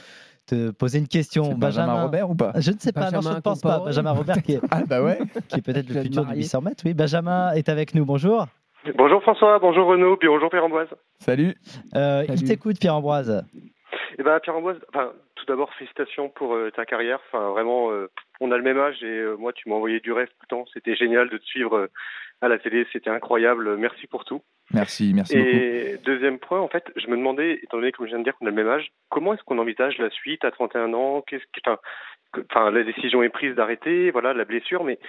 te 0.45 0.69
poser 0.69 0.99
une 0.99 1.07
question. 1.07 1.55
Benjamin 1.55 2.03
Robert 2.03 2.29
ou 2.29 2.35
pas? 2.35 2.53
Je 2.57 2.69
ne 2.69 2.77
sais 2.77 2.91
pas, 2.91 3.09
non, 3.09 3.09
je 3.09 3.15
Benjamin 3.15 3.35
ne 3.37 3.41
pense 3.41 3.61
pas. 3.61 3.79
Benjamin 3.79 4.11
Robert 4.11 4.43
qui 4.43 4.51
est, 4.53 4.61
Ah, 4.69 4.83
bah 4.87 5.01
ouais. 5.01 5.17
qui 5.47 5.55
est 5.57 5.61
peut-être 5.63 5.89
le 5.89 6.03
futur 6.03 6.21
du 6.21 6.27
marier. 6.27 6.43
800 6.43 6.61
mètres. 6.61 6.83
Oui, 6.85 6.93
Benjamin 6.93 7.51
est 7.53 7.67
avec 7.67 7.95
nous. 7.95 8.05
Bonjour. 8.05 8.45
Bonjour 8.95 9.21
François, 9.21 9.59
bonjour 9.59 9.87
Renaud, 9.87 10.15
puis 10.17 10.29
bonjour 10.29 10.49
Pierre-Ambroise. 10.49 10.87
Salut. 11.19 11.55
Euh, 11.95 12.23
il 12.27 12.37
Salut. 12.37 12.47
t'écoute, 12.47 12.79
Pierre-Ambroise? 12.79 13.45
Eh 14.17 14.23
ben 14.23 14.39
Pierre-Ambroise, 14.39 14.77
enfin, 14.89 15.11
tout 15.35 15.45
d'abord 15.45 15.69
félicitations 15.73 16.29
pour 16.29 16.55
euh, 16.55 16.71
ta 16.71 16.85
carrière. 16.85 17.19
Enfin, 17.27 17.49
vraiment, 17.49 17.91
euh, 17.91 18.09
on 18.39 18.51
a 18.51 18.57
le 18.57 18.63
même 18.63 18.79
âge 18.79 19.03
et 19.03 19.05
euh, 19.05 19.35
moi, 19.37 19.51
tu 19.53 19.67
m'as 19.69 19.75
envoyé 19.75 19.99
du 19.99 20.11
rêve 20.13 20.27
tout 20.27 20.37
le 20.43 20.47
temps. 20.47 20.65
C'était 20.73 20.95
génial 20.95 21.29
de 21.29 21.37
te 21.37 21.45
suivre 21.45 21.75
euh, 21.75 21.87
à 22.41 22.47
la 22.47 22.57
télé, 22.57 22.85
c'était 22.93 23.09
incroyable. 23.09 23.77
Merci 23.77 24.07
pour 24.07 24.25
tout. 24.25 24.41
Merci, 24.73 25.13
merci 25.13 25.35
beaucoup. 25.35 25.49
et 25.49 25.97
deuxième 26.05 26.37
point, 26.39 26.59
en 26.59 26.67
fait, 26.67 26.83
je 26.95 27.07
me 27.07 27.17
demandais, 27.17 27.59
étant 27.63 27.77
donné, 27.77 27.91
comme 27.91 28.05
je 28.05 28.11
viens 28.11 28.19
de 28.19 28.23
dire, 28.23 28.35
qu'on 28.37 28.45
a 28.45 28.49
le 28.49 28.55
même 28.55 28.67
âge, 28.67 28.91
comment 29.09 29.33
est-ce 29.33 29.43
qu'on 29.43 29.57
envisage 29.57 29.97
la 29.97 30.09
suite 30.11 30.43
à 30.45 30.51
31 30.51 30.93
ans? 30.93 31.23
Qu'est-ce 31.27 31.43
enfin, 31.65 31.77
que- 32.31 32.41
enfin, 32.51 32.69
la 32.69 32.83
décision 32.83 33.23
est 33.23 33.29
prise 33.29 33.55
d'arrêter, 33.55 34.11
voilà, 34.11 34.33
la 34.33 34.45
blessure, 34.45 34.83
mais 34.83 34.99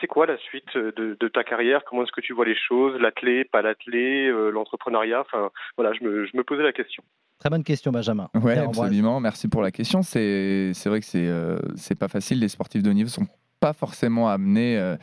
c'est 0.00 0.08
quoi 0.08 0.26
la 0.26 0.36
suite 0.38 0.76
de, 0.76 1.16
de 1.18 1.28
ta 1.28 1.44
carrière? 1.44 1.84
Comment 1.84 2.02
est-ce 2.02 2.12
que 2.12 2.20
tu 2.20 2.32
vois 2.32 2.44
les 2.44 2.56
choses? 2.56 3.00
L'athlé, 3.00 3.44
pas 3.44 3.62
l'athlé, 3.62 4.26
euh, 4.26 4.50
l'entrepreneuriat? 4.50 5.20
Enfin, 5.20 5.50
voilà, 5.76 5.92
je 5.92 6.02
me, 6.04 6.26
je 6.26 6.36
me 6.36 6.42
posais 6.42 6.62
la 6.64 6.72
question. 6.72 7.04
Très 7.38 7.48
bonne 7.48 7.64
question, 7.64 7.92
Benjamin. 7.92 8.28
Ouais, 8.34 8.52
Pierre-Ambroise. 8.54 8.80
absolument. 8.88 9.20
Merci 9.20 9.48
pour 9.48 9.62
la 9.62 9.70
question. 9.70 10.02
C'est 10.02 10.72
c'est 10.74 10.88
vrai 10.90 11.00
que 11.00 11.06
c'est 11.06 11.26
euh, 11.26 11.56
c'est 11.76 11.98
pas 11.98 12.08
facile. 12.08 12.38
Les 12.40 12.48
sportifs 12.48 12.82
de 12.82 12.90
haut 12.90 12.92
niveau 12.92 13.08
sont 13.08 13.26
pas 13.60 13.72
forcément 13.72 14.28
amenés 14.28 14.76
euh, 14.78 14.96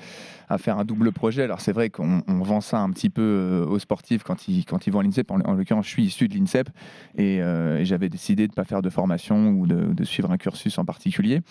à 0.50 0.58
faire 0.58 0.78
un 0.78 0.86
double 0.86 1.12
projet. 1.12 1.44
Alors 1.44 1.62
c'est 1.62 1.72
vrai 1.72 1.90
qu'on 1.90 2.24
on 2.28 2.42
vend 2.42 2.60
ça 2.60 2.80
un 2.80 2.90
petit 2.90 3.10
peu 3.10 3.22
euh, 3.22 3.66
aux 3.66 3.80
sportifs 3.80 4.24
quand 4.24 4.48
ils 4.48 4.66
quand 4.66 4.88
ils 4.88 4.92
vont 4.92 5.00
à 5.00 5.04
l'INSEP. 5.04 5.32
En, 5.32 5.40
en 5.42 5.54
l'occurrence, 5.54 5.86
je 5.86 5.92
suis 5.92 6.04
issu 6.04 6.28
de 6.28 6.36
l'INSEP 6.36 6.70
et, 7.18 7.42
euh, 7.42 7.86
j'avais 7.86 8.10
décidé 8.10 8.48
de 8.48 8.54
pas 8.54 8.66
faire 8.66 8.82
de 8.82 8.90
formation 8.90 9.52
ou 9.52 9.68
de, 9.68 10.04
suivre 10.04 10.32
un 10.32 10.38
cursus 10.38 10.78
en 10.78 10.86
particulier. 10.86 11.42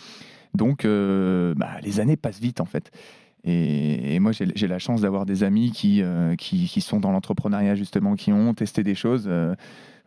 Donc 0.55 0.85
bah, 0.85 1.71
les 1.83 2.01
années 2.01 2.17
passent 2.17 2.41
vite 2.41 2.61
en 2.61 2.65
fait. 2.65 2.91
Et, 3.49 4.19
moi, 4.19 4.33
j'ai 4.33 4.67
la 4.67 4.81
chance 4.81 5.03
d'avoir 5.03 5.25
des 5.25 5.45
amis 5.45 5.71
qui, 5.71 6.03
qui 6.37 6.81
sont 6.81 6.99
dans 6.99 7.13
l'entrepreneuriat 7.13 7.77
justement, 7.77 8.17
qui 8.17 8.33
ont 8.33 8.55
testé 8.55 8.83
des 8.83 8.97
choses. 8.97 9.31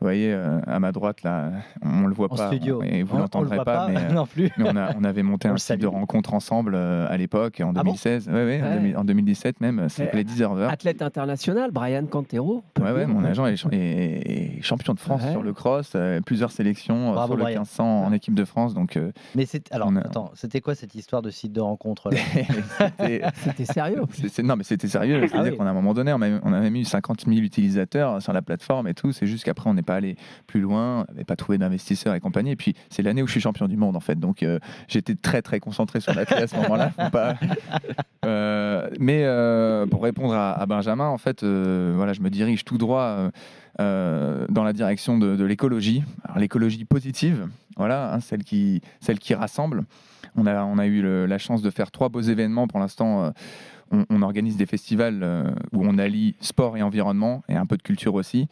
Vous 0.01 0.05
voyez, 0.05 0.31
euh, 0.33 0.59
à 0.65 0.79
ma 0.79 0.91
droite, 0.93 1.23
là, 1.23 1.51
on 1.83 2.07
le 2.07 2.13
voit 2.13 2.27
En 2.31 2.35
pas. 2.37 2.47
studio. 2.47 2.81
Et 2.83 3.03
vous 3.03 3.15
le 3.15 3.21
l'entendrez 3.23 3.55
voit 3.57 3.65
pas, 3.65 3.87
mais, 3.89 3.97
euh, 4.09 4.13
non 4.13 4.25
plus. 4.25 4.49
mais 4.57 4.65
on, 4.69 4.75
a, 4.77 4.95
on 4.97 5.03
avait 5.03 5.23
monté 5.23 5.49
On 5.49 5.53
un 5.53 5.57
site 5.57 5.81
de 5.81 5.87
rencontre 5.87 6.33
ensemble 6.33 6.73
euh, 6.75 7.05
à 7.09 7.17
l'époque, 7.17 7.59
en 7.61 7.71
Ah 7.71 7.83
bon 7.83 7.91
2016. 7.91 8.29
ouais, 8.29 8.33
ouais, 8.33 8.61
en 8.61 8.65
Ouais. 8.69 8.73
2000 8.75 8.97
en 8.97 9.03
2017 9.03 9.59
même, 9.61 9.89
ça 9.89 10.03
s'appelait 10.05 10.23
10 10.23 10.41
heures. 10.41 10.57
Athlète 10.69 11.01
international, 11.01 11.71
Brian 11.71 12.05
Cantero. 12.05 12.63
Ouais, 12.79 13.05
mon 13.07 13.25
agent 13.25 13.45
est, 13.47 13.57
cha- 13.57 13.67
est- 13.73 14.57
est 14.57 14.61
champion 14.61 14.93
de 14.93 14.99
France 14.99 15.21
sur 15.31 15.43
le 15.43 15.51
cross, 15.53 15.91
euh, 15.95 16.21
plusieurs 16.21 16.51
sélections 16.51 17.11
Bravo, 17.11 17.33
sur 17.33 17.37
le 17.37 17.43
Brian. 17.43 17.59
1500 17.61 18.05
en 18.05 18.13
équipe 18.13 18.35
de 18.35 18.45
France. 18.45 18.73
Donc, 18.73 18.97
Mais 19.35 19.45
c'est 19.45 19.69
alors 19.73 19.91
a- 19.93 19.99
attends, 19.99 20.31
c'était 20.33 20.61
quoi 20.61 20.75
cette 20.75 20.95
histoire 20.95 21.21
de 21.21 21.29
site 21.29 21.51
de 21.51 21.61
rencontre 21.61 22.09
c'était- 22.97 23.65
sérieux. 23.65 24.01
Non, 24.43 24.55
mais 24.55 24.63
c'était 24.63 24.87
sérieux. 24.87 25.19
C'est-à-dire 25.27 25.39
Ah 25.39 25.51
oui. 25.51 25.57
qu'à 25.57 25.63
un 25.69 25.73
moment 25.73 25.93
donné, 25.93 26.13
on, 26.13 26.21
avait- 26.21 26.39
on 26.43 26.53
avait 26.53 26.69
mis 26.69 26.85
50 26.85 27.25
000 27.27 27.37
utilisateurs 27.39 28.21
sur 28.21 28.33
la 28.33 28.41
plateforme 28.41 28.87
et 28.87 28.93
tout. 28.93 29.11
C'est 29.11 29.27
juste 29.27 29.43
qu'après, 29.43 29.69
on 29.69 29.73
n'est 29.73 29.81
pas 29.89 29.96
allé 29.96 30.15
plus 30.46 30.62
loin, 30.62 31.05
n'avait 31.10 31.24
pas 31.24 31.36
trouvé 31.36 31.58
d'investisseurs 31.58 32.13
et 32.13 32.19
compagnie. 32.19 32.51
Et 32.51 32.55
puis, 32.55 32.75
c'est 32.91 33.01
l'année 33.01 33.24
où 33.24 33.27
je 33.27 33.31
suis 33.31 33.41
champion 33.41 33.67
du 33.67 33.75
monde, 33.77 33.96
en 33.96 34.00
fait. 34.00 34.19
Donc, 34.19 34.43
euh, 34.43 34.60
j'étais 34.88 35.15
très, 35.15 35.41
très 35.41 35.60
concentré 35.60 36.00
sur 36.00 36.13
l'athlète 36.13 36.43
à 36.43 36.48
ce 36.48 36.55
moment-là. 36.58 36.91
Pas- 37.12 37.36
Euh, 38.25 38.89
mais 39.00 39.22
euh, 39.24 39.86
pour 39.88 40.03
répondre 40.03 40.34
à, 40.34 40.51
à 40.51 40.65
Benjamin, 40.65 41.08
en 41.08 41.17
fait, 41.17 41.41
voilà, 41.43 42.12
je 42.13 42.22
me 42.22 42.29
dirige 42.29 42.65
tout 42.65 42.77
droit 42.77 43.29
dans 43.79 44.63
la 44.63 44.74
direction 44.74 45.17
de, 45.17 45.36
de 45.38 45.46
l'écologie. 45.46 46.03
L'écologie 46.36 46.84
positive, 46.86 47.48
voilà, 47.77 48.13
hein, 48.13 48.19
celle, 48.19 48.43
qui, 48.43 48.81
celle 49.00 49.19
qui 49.19 49.34
rassemble. 49.34 49.84
On 50.36 50.46
a, 50.46 50.63
on 50.63 50.77
a 50.77 50.86
eu 50.86 51.01
le- 51.01 51.25
la 51.25 51.38
chance 51.38 51.62
de 51.62 51.69
faire 51.69 51.91
trois 51.91 52.10
beaux 52.10 52.22
événements 52.22 52.67
pour 52.67 52.79
l'instant. 52.79 53.31
on, 53.91 54.05
on 54.10 54.22
organise 54.22 54.58
des 54.58 54.65
festivals 54.65 55.24
où 55.72 55.84
on 55.88 55.98
allie 55.98 56.36
sport 56.41 56.75
et 56.77 56.81
environnement 56.84 57.41
et 57.50 57.55
un 57.55 57.65
peu 57.65 57.77
de 57.77 57.81
culture 57.84 58.13
aussi. 58.15 58.48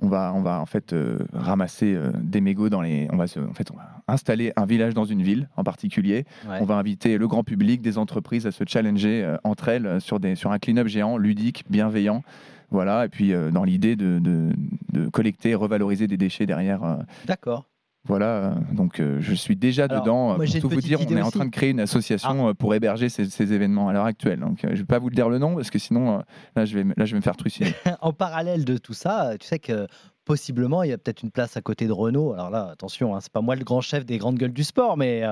On 0.00 0.08
va, 0.08 0.32
on 0.34 0.42
va 0.42 0.60
en 0.60 0.66
fait 0.66 0.92
euh, 0.92 1.18
ramasser 1.32 1.92
euh, 1.94 2.12
des 2.20 2.40
mégots 2.40 2.68
dans 2.68 2.80
les. 2.82 3.08
On 3.12 3.16
va, 3.16 3.26
se- 3.26 3.40
en 3.40 3.52
fait, 3.54 3.70
on 3.72 3.76
va 3.76 4.00
installer 4.06 4.52
un 4.56 4.64
village 4.64 4.94
dans 4.94 5.04
une 5.04 5.22
ville 5.22 5.48
en 5.56 5.64
particulier. 5.64 6.24
Ouais. 6.48 6.58
On 6.60 6.64
va 6.64 6.76
inviter 6.76 7.18
le 7.18 7.26
grand 7.26 7.42
public, 7.44 7.82
des 7.82 7.98
entreprises 7.98 8.46
à 8.46 8.52
se 8.52 8.62
challenger 8.66 9.24
euh, 9.24 9.36
entre 9.44 9.68
elles 9.68 10.00
sur, 10.00 10.20
des, 10.20 10.34
sur 10.36 10.52
un 10.52 10.58
clean-up 10.58 10.86
géant, 10.86 11.16
ludique, 11.18 11.64
bienveillant. 11.68 12.22
Voilà, 12.70 13.06
et 13.06 13.08
puis 13.08 13.32
dans 13.52 13.64
l'idée 13.64 13.96
de, 13.96 14.18
de- 14.18 14.52
de 14.92 15.08
collecter 15.08 15.50
et 15.50 15.54
revaloriser 15.54 16.06
des 16.06 16.18
déchets 16.18 16.44
derrière. 16.44 16.98
D'accord. 17.26 17.64
Voilà, 18.08 18.54
donc 18.72 19.00
euh, 19.00 19.18
je 19.20 19.34
suis 19.34 19.54
déjà 19.54 19.84
Alors, 19.84 20.02
dedans. 20.02 20.26
moi, 20.36 20.44
pour 20.46 20.60
tout 20.62 20.68
vous 20.68 20.80
dire, 20.80 20.98
on 21.00 21.04
est 21.04 21.20
en 21.22 21.26
aussi. 21.26 21.28
Ah. 21.34 21.38
train 21.38 21.44
de 21.44 21.50
créer 21.50 21.70
une 21.70 21.80
association 21.80 22.48
euh, 22.48 22.54
pour 22.54 22.74
héberger 22.74 23.08
ces, 23.08 23.26
ces 23.26 23.52
événements 23.52 23.88
à 23.88 23.92
l'heure 23.92 24.06
actuelle. 24.06 24.40
Donc 24.40 24.64
euh, 24.64 24.68
je 24.68 24.72
ne 24.74 24.78
vais 24.78 24.84
pas 24.84 24.98
vous 24.98 25.08
le 25.10 25.14
dire 25.14 25.28
le 25.28 25.38
nom 25.38 25.54
parce 25.54 25.70
que 25.70 25.78
sinon, 25.78 26.16
euh, 26.18 26.22
là, 26.56 26.64
je 26.64 26.74
vais, 26.74 26.84
me- 26.84 26.94
là, 26.96 27.04
je 27.04 27.12
vais 27.12 27.18
me 27.18 27.22
faire 27.22 27.36
trucider. 27.36 27.72
en 28.00 28.12
parallèle 28.12 28.64
de 28.64 28.78
tout 28.78 28.94
ça, 28.94 29.32
tu 29.38 29.46
sais 29.46 29.58
que 29.58 29.86
possiblement 30.24 30.82
il 30.82 30.90
y 30.90 30.92
a 30.92 30.98
peut-être 30.98 31.22
une 31.22 31.30
place 31.30 31.56
à 31.56 31.60
côté 31.62 31.86
de 31.86 31.92
Renault. 31.92 32.32
Alors 32.32 32.50
là, 32.50 32.68
attention, 32.72 33.14
hein, 33.14 33.20
c'est 33.20 33.32
pas 33.32 33.40
moi 33.40 33.56
le 33.56 33.64
grand 33.64 33.80
chef 33.80 34.04
des 34.04 34.18
grandes 34.18 34.36
gueules 34.36 34.52
du 34.52 34.64
sport, 34.64 34.96
mais 34.96 35.22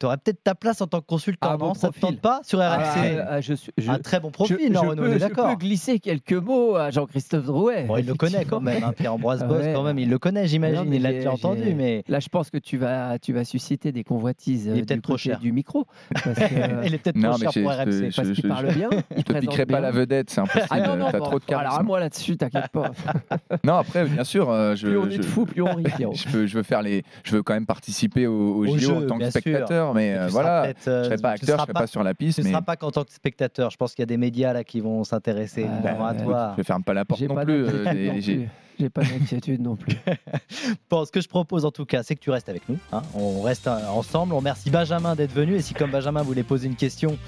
tu 0.00 0.06
aurais 0.06 0.16
peut-être 0.16 0.42
ta 0.42 0.54
place 0.54 0.80
en 0.80 0.86
tant 0.86 1.00
que 1.00 1.06
consultant. 1.06 1.50
Ah, 1.52 1.56
bon 1.56 1.66
non 1.68 1.74
ça 1.74 1.88
te 1.88 1.98
profil. 1.98 2.16
tente 2.16 2.20
pas 2.22 2.40
sur 2.42 2.58
RMC 2.58 2.64
Ah, 3.20 3.26
ah, 3.28 3.40
je 3.40 3.52
suis- 3.54 3.70
je- 3.78 3.90
Un 3.90 3.98
très 3.98 4.18
bon 4.18 4.30
profil, 4.30 4.56
je, 4.60 4.72
non, 4.72 4.80
peux, 4.80 4.86
on 4.88 5.06
est 5.12 5.18
je 5.18 5.26
peux 5.26 5.54
glisser 5.56 5.98
quelques 6.00 6.32
mots 6.32 6.74
à 6.76 6.90
Jean-Christophe 6.90 7.44
Drouet. 7.44 7.84
Bon, 7.84 7.96
il 7.98 8.06
le 8.06 8.14
connaît 8.14 8.44
quand 8.46 8.60
même, 8.60 8.82
hein, 8.82 8.92
Pierre-Ambroise 8.96 9.44
Boss, 9.44 9.62
Ouais. 9.64 9.72
quand 9.74 9.82
même, 9.82 9.98
il 9.98 10.08
le 10.08 10.18
connaît, 10.18 10.46
j'imagine, 10.48 10.92
il 10.92 11.02
l'a 11.02 11.12
déjà 11.12 11.30
entendu, 11.32 11.74
mais 11.74 12.02
Là, 12.08 12.18
je 12.18 12.28
pense 12.28 12.50
que 12.50 12.56
tu 12.58 12.78
vas, 12.78 13.18
tu 13.18 13.32
vas 13.34 13.44
susciter 13.44 13.92
des 13.92 14.02
convoitises 14.04 14.66
Il 14.66 14.70
est 14.70 14.72
euh, 14.72 14.84
peut-être 14.84 14.94
du 14.94 15.00
trop 15.02 15.16
cher. 15.18 15.38
du 15.38 15.52
micro. 15.52 15.86
Parce 16.24 16.24
que- 16.38 16.86
il 16.86 16.94
est 16.94 16.98
peut-être 16.98 17.20
trop 17.20 17.36
cher 17.38 17.50
pour 17.62 17.72
te- 17.72 17.82
RMC. 17.82 18.10
parce 18.16 18.30
qu'il 18.32 18.48
parle 18.48 18.72
bien. 18.74 18.88
il 19.14 19.18
Je 19.18 19.22
te 19.22 19.32
piquerai 19.38 19.66
pas 19.66 19.80
la 19.80 19.90
vedette, 19.90 20.30
c'est 20.30 20.40
impossible. 20.40 20.66
Ah 20.70 20.80
non, 20.80 20.96
non, 20.96 21.10
T'as 21.10 21.18
trop 21.18 21.38
de 21.38 21.44
alors 21.48 21.62
charisme. 21.64 21.82
moi 21.84 22.00
là-dessus, 22.00 22.36
t'inquiète 22.38 22.68
pas. 22.72 22.90
Non, 23.64 23.74
après, 23.74 24.04
bien 24.06 24.24
sûr, 24.24 24.48
euh, 24.50 24.74
je, 24.74 24.86
Plus 24.88 24.98
on 24.98 25.10
est 25.10 25.18
de 25.18 25.24
fous, 25.24 25.44
plus 25.44 25.62
on 25.62 25.74
rit, 25.74 25.84
je 26.14 26.28
veux, 26.30 26.46
je 26.46 26.56
veux 26.56 26.62
faire 26.62 26.80
les, 26.82 27.02
je 27.24 27.32
veux 27.36 27.42
quand 27.42 27.52
même 27.54 27.66
participer 27.66 28.26
au, 28.26 28.64
JO 28.66 28.78
jeu, 28.78 28.96
en 28.96 29.06
tant 29.06 29.18
que 29.18 29.24
bien 29.50 29.89
mais 29.94 30.14
euh, 30.16 30.28
voilà, 30.28 30.64
euh, 30.64 30.72
je 30.86 31.04
serai 31.04 31.16
pas 31.16 31.30
acteur, 31.32 31.58
je 31.58 31.62
serai 31.62 31.72
pas 31.72 31.86
sur 31.86 32.02
la 32.02 32.14
piste, 32.14 32.36
Tu 32.36 32.40
ne 32.42 32.46
mais 32.46 32.52
seras 32.52 32.62
pas 32.62 32.76
qu'en 32.76 32.90
tant 32.90 33.04
que 33.04 33.12
spectateur. 33.12 33.70
Je 33.70 33.76
pense 33.76 33.94
qu'il 33.94 34.02
y 34.02 34.04
a 34.04 34.06
des 34.06 34.16
médias 34.16 34.52
là 34.52 34.64
qui 34.64 34.80
vont 34.80 35.04
s'intéresser 35.04 35.66
Ah, 35.84 35.88
à 36.08 36.12
ouais. 36.14 36.22
toi. 36.24 36.54
je 36.58 36.62
ferme 36.62 36.82
pas 36.84 36.94
la 36.94 37.04
porte 37.04 37.20
non 37.22 37.34
pas 37.34 37.44
plus. 37.44 37.64
euh, 37.66 37.84
j'ai- 38.20 38.36
plus. 38.36 38.48
J'ai 38.78 38.88
pas 38.88 39.02
d'inquiétude 39.02 39.60
non 39.60 39.76
plus. 39.76 39.94
Bon, 40.90 41.04
ce 41.04 41.12
que 41.12 41.20
je 41.20 41.28
propose 41.28 41.64
en 41.66 41.70
tout 41.70 41.84
cas, 41.84 42.02
c'est 42.02 42.14
que 42.14 42.20
tu 42.20 42.30
restes 42.30 42.48
avec 42.48 42.66
nous. 42.68 42.78
hein. 42.92 43.02
On 43.14 43.42
reste 43.42 43.68
ensemble. 43.68 44.32
On 44.32 44.38
remercie 44.38 44.70
Benjamin 44.70 45.14
d'être 45.14 45.32
venu. 45.34 45.54
Et 45.56 45.60
si, 45.62 45.74
comme 45.74 45.90
Benjamin 45.90 46.22
voulait 46.22 46.42
poser 46.42 46.66
une 46.66 46.76
question 46.76 47.18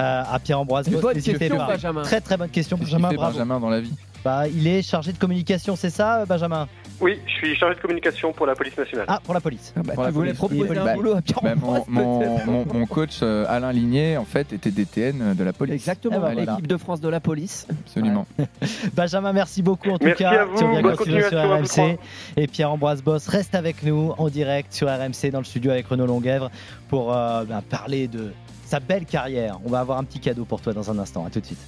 euh, 0.00 0.22
à 0.28 0.38
Pierre-Ambroise 0.40 0.88
Une 0.88 0.94
Boss, 0.94 1.02
bonne 1.02 1.14
n'hésitez 1.14 1.38
question, 1.38 1.58
pas. 1.58 1.68
Benjamin. 1.68 2.02
Très 2.02 2.20
très 2.20 2.36
bonne 2.36 2.50
question, 2.50 2.76
Benjamin. 2.76 3.10
fait 3.10 3.14
Bravo. 3.16 3.32
Benjamin 3.34 3.60
dans 3.60 3.70
la 3.70 3.80
vie? 3.80 3.92
Bah, 4.24 4.48
il 4.48 4.66
est 4.66 4.82
chargé 4.82 5.12
de 5.12 5.18
communication, 5.18 5.76
c'est 5.76 5.90
ça, 5.90 6.26
Benjamin? 6.26 6.66
Oui, 7.00 7.18
je 7.26 7.32
suis 7.32 7.54
chargé 7.56 7.74
de 7.76 7.80
communication 7.80 8.32
pour 8.32 8.46
la 8.46 8.54
police 8.54 8.76
nationale. 8.76 9.04
Ah, 9.08 9.20
pour 9.22 9.34
la 9.34 9.40
police. 9.40 9.72
Ah 9.76 9.80
bah, 9.84 9.92
Pour 9.94 10.04
tu 10.04 10.06
la 10.08 10.10
voulais 10.12 10.26
police. 10.34 10.38
proposer 10.38 10.70
Oui, 10.70 10.78
un 10.78 10.84
bah, 10.84 10.94
boulot 10.94 11.16
à 11.16 11.20
Pierre 11.22 11.40
Bah, 11.42 11.54
mon, 11.54 11.84
mon- 11.88 12.44
mon- 12.46 12.66
mon 12.72 12.86
coach 12.86 13.18
euh, 13.22 13.44
Alain 13.48 13.70
Ligné, 13.72 14.16
en 14.16 14.24
fait, 14.24 14.52
était 14.52 14.70
DTN 14.70 15.34
de 15.34 15.44
la 15.44 15.52
police. 15.52 15.74
Exactement, 15.74 16.18
voilà. 16.20 16.34
l'équipe 16.46 16.66
de 16.66 16.76
France 16.76 17.00
de 17.00 17.08
la 17.08 17.20
police. 17.20 17.66
Absolument. 17.70 18.26
Benjamin, 18.94 19.32
merci 19.32 19.62
beaucoup 19.62 19.90
en 19.90 19.98
tout 19.98 20.06
Merci 20.06 20.22
cas. 20.22 20.30
à 20.42 20.44
vous, 20.46 20.56
Tu 20.58 20.64
reviens 20.64 20.96
continuer 20.96 21.22
sur 21.28 21.38
RMC. 21.38 21.98
Et 22.36 22.46
Pierre-Ambroise 22.46 23.02
Boss 23.02 23.28
reste 23.28 23.54
avec 23.54 23.82
nous 23.82 24.12
en 24.16 24.28
direct 24.28 24.72
sur 24.72 24.88
RMC 24.88 25.30
dans 25.30 25.38
le 25.40 25.44
studio 25.44 25.70
avec 25.72 25.86
Renaud 25.88 26.06
Longuèvre 26.06 26.50
pour 26.88 27.14
euh, 27.14 27.44
ben, 27.44 27.62
parler 27.68 28.08
de 28.08 28.32
sa 28.66 28.80
belle 28.80 29.06
carrière. 29.06 29.58
On 29.64 29.70
va 29.70 29.80
avoir 29.80 29.98
un 29.98 30.04
petit 30.04 30.20
cadeau 30.20 30.44
pour 30.44 30.60
toi 30.60 30.72
dans 30.72 30.90
un 30.90 30.98
instant. 30.98 31.24
À 31.24 31.30
tout 31.30 31.40
de 31.40 31.46
suite. 31.46 31.58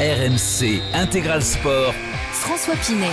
RMC 0.00 0.80
Intégral 0.94 1.42
Sport. 1.42 1.94
François 2.32 2.74
Pinet. 2.76 3.06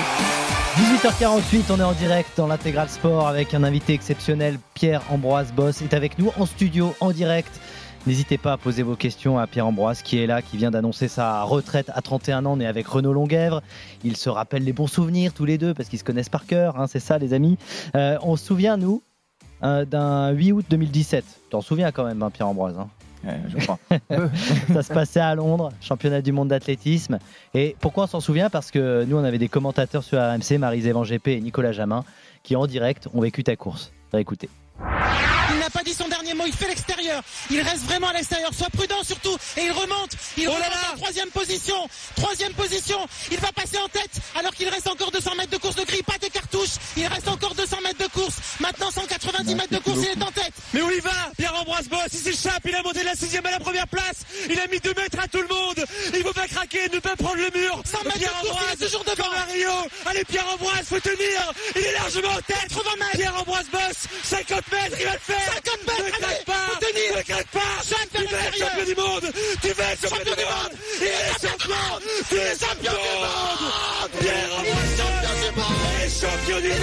18h48, 0.75 1.63
on 1.69 1.79
est 1.79 1.83
en 1.83 1.93
direct 1.93 2.31
dans 2.35 2.47
l'intégral 2.47 2.89
sport 2.89 3.29
avec 3.29 3.53
un 3.53 3.63
invité 3.63 3.93
exceptionnel, 3.93 4.59
Pierre-Ambroise 4.73 5.53
Boss 5.53 5.81
est 5.81 5.93
avec 5.93 6.19
nous 6.19 6.33
en 6.37 6.45
studio, 6.45 6.93
en 6.99 7.11
direct. 7.11 7.61
N'hésitez 8.07 8.37
pas 8.37 8.51
à 8.51 8.57
poser 8.57 8.83
vos 8.83 8.97
questions 8.97 9.39
à 9.39 9.47
Pierre-Ambroise 9.47 10.01
qui 10.01 10.19
est 10.19 10.27
là, 10.27 10.41
qui 10.41 10.57
vient 10.57 10.71
d'annoncer 10.71 11.07
sa 11.07 11.43
retraite 11.43 11.89
à 11.95 12.01
31 12.01 12.45
ans. 12.45 12.57
On 12.57 12.59
est 12.59 12.67
avec 12.67 12.85
Renaud 12.87 13.13
Longuèvre. 13.13 13.61
Ils 14.03 14.17
se 14.17 14.29
rappellent 14.29 14.65
les 14.65 14.73
bons 14.73 14.87
souvenirs 14.87 15.33
tous 15.33 15.45
les 15.45 15.57
deux 15.57 15.73
parce 15.73 15.87
qu'ils 15.87 15.99
se 15.99 16.03
connaissent 16.03 16.29
par 16.29 16.45
cœur, 16.45 16.77
hein, 16.79 16.87
c'est 16.87 16.99
ça 16.99 17.17
les 17.17 17.33
amis. 17.33 17.57
Euh, 17.95 18.17
on 18.21 18.35
se 18.35 18.45
souvient, 18.45 18.75
nous, 18.75 19.01
euh, 19.63 19.85
d'un 19.85 20.31
8 20.31 20.51
août 20.51 20.65
2017. 20.69 21.23
Tu 21.23 21.49
t'en 21.51 21.61
souviens 21.61 21.91
quand 21.91 22.03
même, 22.03 22.21
hein, 22.21 22.29
Pierre-Ambroise 22.31 22.77
hein? 22.77 22.89
Je 23.47 23.57
crois. 23.57 23.79
ça 24.73 24.83
se 24.83 24.93
passait 24.93 25.19
à 25.19 25.35
Londres, 25.35 25.71
championnat 25.81 26.21
du 26.21 26.31
monde 26.31 26.49
d'athlétisme. 26.49 27.19
Et 27.53 27.75
pourquoi 27.79 28.05
on 28.05 28.07
s'en 28.07 28.19
souvient? 28.19 28.49
Parce 28.49 28.71
que 28.71 29.03
nous, 29.05 29.17
on 29.17 29.23
avait 29.23 29.37
des 29.37 29.49
commentateurs 29.49 30.03
sur 30.03 30.19
RMC, 30.19 30.57
Marie 30.59 30.81
Van 30.91 31.03
GP 31.03 31.27
et 31.29 31.41
Nicolas 31.41 31.71
Jamin, 31.71 32.03
qui 32.43 32.55
en 32.55 32.67
direct 32.67 33.07
ont 33.13 33.21
vécu 33.21 33.43
ta 33.43 33.55
course. 33.55 33.91
Écoutez. 34.13 34.49
Il 34.79 35.59
n'a 35.59 35.69
pas 35.71 35.83
dit 35.83 35.93
son 35.93 36.07
dernier 36.25 36.37
mot, 36.37 36.45
il 36.47 36.53
fait 36.53 36.67
l'extérieur. 36.67 37.21
Il 37.51 37.61
reste 37.61 37.83
vraiment 37.83 38.07
à 38.07 38.13
l'extérieur. 38.13 38.51
Sois 38.53 38.69
prudent 38.69 39.03
surtout. 39.03 39.37
Et 39.57 39.65
il 39.65 39.71
remonte. 39.71 40.11
Il 40.37 40.49
remonte 40.49 40.63
en 40.93 40.97
troisième 40.97 41.29
position. 41.29 41.75
Troisième 42.15 42.53
position. 42.53 42.97
Il 43.31 43.37
va 43.37 43.51
passer 43.51 43.77
en 43.77 43.87
tête 43.89 44.21
alors 44.37 44.53
qu'il 44.53 44.67
reste 44.69 44.87
encore 44.87 45.11
200 45.11 45.35
mètres 45.35 45.51
de 45.51 45.57
course. 45.57 45.77
Ne 45.77 45.83
grille 45.83 46.03
pas 46.03 46.17
tes 46.19 46.29
cartouches. 46.29 46.77
Il 46.97 47.05
reste 47.07 47.27
encore 47.27 47.53
200 47.53 47.77
mètres 47.83 48.03
de 48.03 48.07
course. 48.07 48.35
Maintenant 48.59 48.89
190 48.91 49.55
mètres 49.55 49.73
de 49.73 49.79
course. 49.79 49.99
Il 50.01 50.19
est 50.19 50.23
en 50.23 50.31
tête. 50.31 50.53
Mais 50.73 50.81
où 50.81 50.89
il 50.91 51.01
va? 51.01 51.11
Pierre-Ambroise 51.37 51.87
Boss, 51.87 52.07
il 52.13 52.19
s'échappe, 52.19 52.61
il 52.65 52.75
a 52.75 52.81
monté 52.81 53.01
de 53.01 53.05
la 53.05 53.15
sixième 53.15 53.45
à 53.45 53.51
la 53.51 53.59
première 53.59 53.87
place, 53.87 54.25
il 54.49 54.59
a 54.59 54.67
mis 54.67 54.79
deux 54.79 54.93
mètres 54.93 55.19
à 55.21 55.27
tout 55.27 55.41
le 55.41 55.47
monde, 55.47 55.85
il 56.13 56.23
faut 56.23 56.33
pas 56.33 56.47
craquer, 56.47 56.89
ne 56.93 56.99
pas 56.99 57.15
prendre 57.15 57.35
le 57.35 57.49
mur. 57.59 57.81
100 57.85 58.03
mètres 58.05 58.19
de 58.19 58.47
course, 58.47 58.63
il 58.67 58.83
est 58.83 58.85
toujours 58.85 59.03
devant. 59.03 59.25
Rio, 59.51 59.71
allez 60.05 60.23
Pierre-Ambroise, 60.25 60.85
faut 60.87 60.99
tenir, 60.99 61.53
il 61.75 61.81
est 61.81 61.93
largement 61.93 62.29
en 62.29 62.41
tête. 62.41 62.69
80 62.69 62.89
mètres. 62.99 63.17
Pierre-Ambroise 63.17 63.65
Boss, 63.71 64.07
50 64.23 64.71
mètres, 64.71 64.97
il 64.99 65.05
va 65.05 65.13
le 65.13 65.19
faire. 65.19 65.53
50 65.65 65.87
mètres, 65.87 66.03
ne 66.05 66.14
allez, 66.23 66.43
faut 66.45 66.75
tenir. 66.79 67.17
ne 67.17 67.21
craque 67.23 67.47
pas. 67.47 67.59
Tu 68.15 68.25
vas 68.25 68.39
être 68.47 68.57
champion 68.57 68.85
du 68.85 68.95
monde, 68.95 69.25
tu 69.61 69.71
vas 69.73 69.91
être 69.91 70.01
champion, 70.01 70.17
Champion 70.17 70.35
du 70.35 70.41
du 70.41 70.45
monde, 70.45 70.55
monde. 70.55 70.79
il 71.01 71.07
est 71.07 71.47
champion, 71.47 71.85
tu 72.29 72.35
es 72.35 72.53
champion 72.57 72.91
du 72.91 73.15
monde. 73.21 74.11
Pierre-Ambroise 74.19 74.95
Boss 75.55 75.75
est 76.03 76.21
champion 76.21 76.59
du 76.61 76.69
monde. 76.69 76.75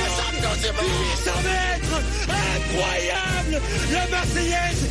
800 1.23 1.33
mètres, 1.45 1.99
incroyable 2.29 3.63
La 3.93 4.07
Marseillaise 4.09 4.83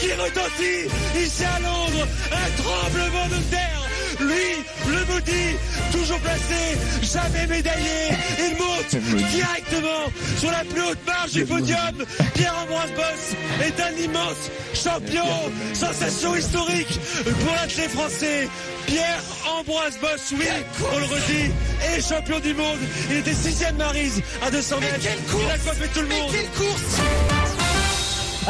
qui 0.00 0.12
retentit 0.12 0.88
ici 1.24 1.44
à 1.44 1.58
Londres, 1.60 2.06
un 2.32 2.62
tremblement 2.62 3.26
de 3.28 3.42
terre. 3.50 3.87
Lui, 4.20 4.64
le 4.88 5.04
maudit, 5.12 5.56
toujours 5.92 6.18
placé, 6.20 6.76
jamais 7.02 7.46
médaillé, 7.46 8.08
il 8.50 8.56
monte 8.56 9.02
directement 9.30 10.10
sur 10.38 10.50
la 10.50 10.64
plus 10.64 10.82
haute 10.82 10.98
marge 11.06 11.32
du 11.32 11.44
podium. 11.44 12.04
Pierre-Ambroise 12.34 12.90
Boss 12.96 13.36
est 13.64 13.80
un 13.80 14.02
immense 14.02 14.50
champion, 14.74 15.24
sensation 15.72 16.34
historique 16.34 16.98
pour 17.24 17.52
l'athlète 17.54 17.90
français. 17.90 18.48
Pierre-Ambroise 18.86 19.98
Boss, 20.00 20.32
oui, 20.32 20.46
on 20.92 20.98
le 20.98 21.04
redit, 21.04 21.52
est 21.94 22.08
champion 22.08 22.40
du 22.40 22.54
monde. 22.54 22.78
Il 23.10 23.16
était 23.18 23.34
sixième 23.34 23.76
Marise 23.76 24.20
à 24.44 24.50
200 24.50 24.80
mètres. 24.80 24.94
Il 25.00 25.50
a 25.50 25.58
coiffé 25.58 25.88
tout 25.94 26.00
le 26.00 26.08
Mais 26.08 26.20
monde. 26.20 26.30
quelle 26.32 26.50
course 26.66 27.00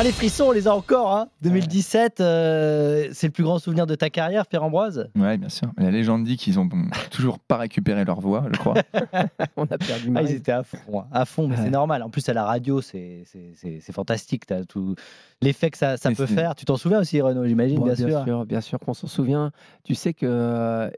Ah, 0.01 0.05
les 0.05 0.13
frissons, 0.13 0.45
on 0.45 0.53
les 0.53 0.69
a 0.69 0.75
encore. 0.77 1.13
Hein. 1.17 1.29
2017, 1.43 2.21
euh, 2.21 3.09
c'est 3.13 3.27
le 3.27 3.33
plus 3.33 3.43
grand 3.43 3.59
souvenir 3.59 3.85
de 3.85 3.97
ta 3.97 4.11
carrière, 4.11 4.47
Pierre-Ambroise 4.47 5.09
Ouais, 5.17 5.37
bien 5.39 5.49
sûr. 5.49 5.73
La 5.77 5.91
légende 5.91 6.23
dit 6.23 6.37
qu'ils 6.37 6.61
ont 6.61 6.69
toujours 7.11 7.41
pas 7.41 7.57
récupéré 7.57 8.05
leur 8.05 8.21
voix, 8.21 8.45
je 8.53 8.59
crois. 8.59 8.75
On 9.57 9.65
a 9.65 9.77
perdu 9.77 10.13
Ah, 10.15 10.23
ils 10.23 10.31
étaient 10.37 10.53
à 10.53 10.63
fond, 10.63 10.79
hein, 11.01 11.07
à 11.11 11.25
fond, 11.25 11.49
mais 11.49 11.57
Ouais. 11.57 11.63
c'est 11.65 11.71
normal. 11.71 12.05
En 12.05 12.11
plus, 12.11 12.29
à 12.29 12.33
la 12.33 12.45
radio, 12.45 12.81
c'est 12.81 13.25
c'est- 13.27 13.55
c'est- 13.57 13.81
c'est 13.81 13.93
fantastique. 13.93 14.47
T'as 14.47 14.63
tout 14.65 14.95
l'effet 15.43 15.69
que 15.71 15.79
ça, 15.79 15.97
peut 16.17 16.27
faire. 16.27 16.55
Tu 16.55 16.65
t'en 16.65 16.77
souviens 16.77 17.01
aussi, 17.01 17.21
Renaud, 17.21 17.45
j'imagine, 17.47 17.79
Bon, 17.81 17.87
bien, 17.87 17.97
sûr. 17.97 18.47
bien 18.47 18.61
sûr 18.61 18.79
qu'on 18.79 18.95
s'en 18.95 19.09
souvient. 19.09 19.51
Tu 19.83 19.97
sais 19.97 20.15
qu'il 20.15 20.29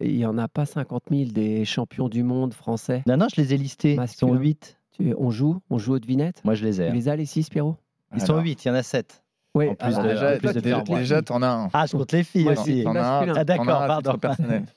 n'y 0.02 0.26
en 0.26 0.36
a 0.36 0.46
pas 0.46 0.66
50 0.66 1.04
000 1.10 1.30
des 1.30 1.64
champions 1.64 2.10
du 2.10 2.22
monde 2.22 2.52
français. 2.52 3.02
Non, 3.06 3.16
non, 3.16 3.28
je 3.34 3.40
les 3.40 3.54
ai 3.54 3.56
listés. 3.56 3.92
Ils 3.92 4.08
sont 4.08 4.26
Masculin. 4.26 4.38
8. 4.40 4.76
Tu- 4.92 5.14
on 5.18 5.30
joue, 5.30 5.60
on 5.70 5.78
joue 5.78 5.94
aux 5.94 5.98
devinettes? 5.98 6.42
Moi, 6.44 6.52
je 6.52 6.66
les 6.66 6.82
ai. 6.82 6.84
Tu 6.84 6.90
hein. 6.90 6.94
les 6.94 7.08
as 7.08 7.16
les 7.16 7.24
6, 7.24 7.48
Pierrot? 7.48 7.76
Ils 8.14 8.20
sont 8.20 8.32
Alors, 8.32 8.44
8, 8.44 8.64
il 8.64 8.68
y 8.68 8.70
en 8.70 8.74
a 8.74 8.82
7. 8.82 9.22
Oui, 9.54 9.68
En 9.68 9.74
plus 9.74 9.94
ah, 9.96 10.02
de- 10.02 10.08
Déjà, 10.08 10.34
en 10.34 10.38
plus 10.38 10.54
de 10.54 10.98
déjà, 10.98 11.22
t'en 11.22 11.42
as 11.42 11.48
un. 11.48 11.68
Ah, 11.72 11.86
je 11.86 11.96
compte 11.96 12.12
les 12.12 12.22
filles 12.22 12.44
Moi, 12.44 12.52
aussi. 12.52 12.82
T'en 12.84 12.94
as 12.94 13.02
un. 13.02 13.34
Ah, 13.34 13.44
d'accord, 13.44 13.66
pardon. 13.66 14.18
personnel. 14.18 14.64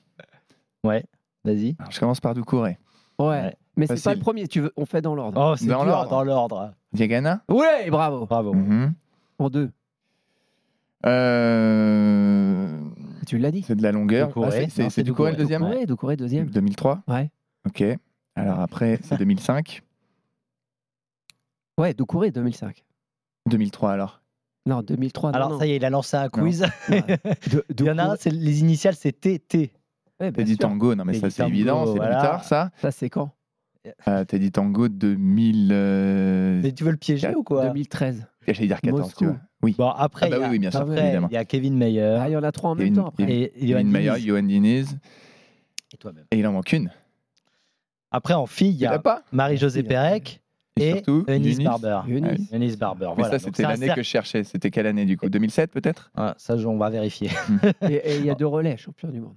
Ouais, 0.84 1.02
vas-y. 1.44 1.76
Je 1.88 1.98
commence 1.98 2.20
par 2.20 2.34
Doucouré. 2.34 2.78
Ouais. 3.18 3.26
Ouais. 3.26 3.56
Mais 3.76 3.86
c'est 3.86 4.04
pas 4.04 4.12
le 4.12 4.20
premier, 4.20 4.46
tu 4.46 4.60
veux, 4.60 4.72
on 4.76 4.84
fait 4.84 5.00
dans 5.00 5.14
l'ordre. 5.14 5.40
Oh, 5.52 5.56
c'est 5.56 5.64
Dans 5.66 5.82
l'ordre. 5.82 6.10
dans 6.10 6.22
l'ordre. 6.22 6.74
Diagana 6.92 7.42
Ouais, 7.48 7.88
bravo. 7.90 8.26
Bravo. 8.26 8.52
Mhm. 8.52 8.92
En 9.38 9.48
deux. 9.48 9.70
Euh, 11.06 12.78
Tu 13.26 13.38
l'as 13.38 13.50
dit. 13.50 13.62
C'est 13.62 13.74
de 13.74 13.82
la 13.82 13.92
longueur. 13.92 14.28
Doucouré. 14.28 14.68
Ah, 14.78 14.90
c'est- 14.90 15.02
Doucouré 15.02 15.30
le 15.32 15.38
deuxième 15.38 15.62
Doucouré, 15.62 15.86
Doucouré, 15.86 16.16
deuxième. 16.16 16.50
2003 16.50 17.02
Ouais. 17.08 17.30
Ok. 17.66 17.82
Alors 18.36 18.60
après, 18.60 18.98
c'est 19.02 19.16
2005. 19.16 19.82
Ouais, 21.78 21.94
Doucouré, 21.94 22.30
2005. 22.30 22.84
2003 23.46 23.92
alors. 23.92 24.20
Non, 24.66 24.82
2003. 24.82 25.30
non, 25.30 25.36
Alors, 25.36 25.50
non. 25.50 25.58
ça 25.58 25.66
y 25.66 25.72
est, 25.72 25.76
il 25.76 25.84
a 25.84 25.90
lancé 25.90 26.16
un 26.16 26.28
quiz. 26.30 26.64
De- 26.88 27.64
Il 27.78 27.84
y 27.84 27.90
en 27.90 27.98
a 27.98 28.04
un, 28.04 28.16
c'est- 28.16 28.30
les 28.30 28.60
initiales, 28.60 28.94
c'est 28.94 29.12
TT. 29.12 29.72
Ouais, 30.20 30.32
Teddy 30.32 30.52
sûr. 30.52 30.58
Tango, 30.60 30.94
non 30.94 31.04
mais 31.04 31.14
ça 31.14 31.20
Teddy 31.22 31.34
c'est 31.34 31.42
Tango, 31.42 31.54
évident, 31.54 31.86
c'est 31.86 31.92
voilà. 31.96 32.16
plus 32.16 32.22
tard 32.22 32.44
ça. 32.44 32.70
Ça, 32.80 32.90
c'est 32.90 33.10
quand? 33.10 33.30
Euh, 34.08 34.24
Teddy 34.24 34.50
Tango 34.52 34.88
2000. 34.88 35.68
euh, 35.72 36.60
Mais 36.62 36.72
tu 36.72 36.84
veux 36.84 36.92
le 36.92 36.96
piéger 36.96 37.34
ou 37.34 37.42
quoi? 37.42 37.66
2013. 37.66 38.26
J'allais 38.48 38.66
dire 38.68 38.80
14, 38.80 39.00
Moscou. 39.02 39.18
tu 39.18 39.26
vois. 39.26 39.36
Oui. 39.62 39.74
Bon, 39.76 39.88
après, 39.90 40.26
Ah 40.26 40.30
bah 40.30 40.36
il 40.36 40.40
y 40.40 40.44
a- 40.44 40.46
oui, 40.46 40.52
oui, 40.52 40.58
bien 40.60 40.70
sûr, 40.70 40.80
après, 40.80 41.02
évidemment. 41.04 41.28
il 41.30 41.34
y 41.34 41.36
a 41.36 41.44
Kevin 41.44 41.76
Meyer. 41.76 42.16
Ah, 42.20 42.28
il 42.28 42.32
y 42.32 42.36
en 42.36 42.42
a 42.42 42.52
trois 42.52 42.70
en 42.70 42.74
même 42.74 42.94
temps 42.94 43.08
après. 43.08 43.24
il 43.24 43.28
y 43.30 43.32
a 43.32 43.36
et, 43.36 43.42
et 43.42 43.50
Kevin 43.52 43.68
Johan 43.68 43.84
Mayer, 43.84 44.10
Diniz. 44.12 44.26
Johan 44.26 44.42
Diniz, 44.42 44.98
Et 45.92 45.96
toi-même. 45.98 46.24
et 46.30 46.38
il 46.38 46.46
en 46.46 46.52
manque 46.52 46.72
une. 46.72 46.90
Après, 48.10 48.32
en 48.34 48.46
fille, 48.46 48.70
il 48.70 48.76
y 48.76 48.86
a 48.86 49.02
Marie-Josée 49.32 49.82
Pérec 49.82 50.40
Et 50.80 50.88
et 50.88 50.92
surtout, 50.94 51.24
Eunice 51.28 51.56
Eunice. 51.58 51.64
Barber. 51.64 52.00
Eunice. 52.08 52.52
Eunice 52.52 52.76
Barber. 52.78 53.06
Mais 53.10 53.22
voilà. 53.22 53.38
ça, 53.38 53.44
c'était 53.44 53.62
l'année 53.62 53.88
que 53.94 54.02
je 54.02 54.08
cherchais. 54.08 54.42
C'était 54.42 54.70
quelle 54.70 54.86
année 54.86 55.04
du 55.04 55.16
coup? 55.16 55.28
2007 55.28 55.70
peut-être? 55.70 56.10
Ah, 56.16 56.34
ça, 56.36 56.56
je- 56.56 56.66
on 56.66 56.76
va 56.78 56.90
vérifier. 56.90 57.30
Et 57.82 58.16
il 58.18 58.24
y 58.26 58.30
a 58.30 58.34
deux 58.34 58.46
relais, 58.46 58.76
champion 58.76 59.08
du 59.08 59.20
monde. 59.20 59.34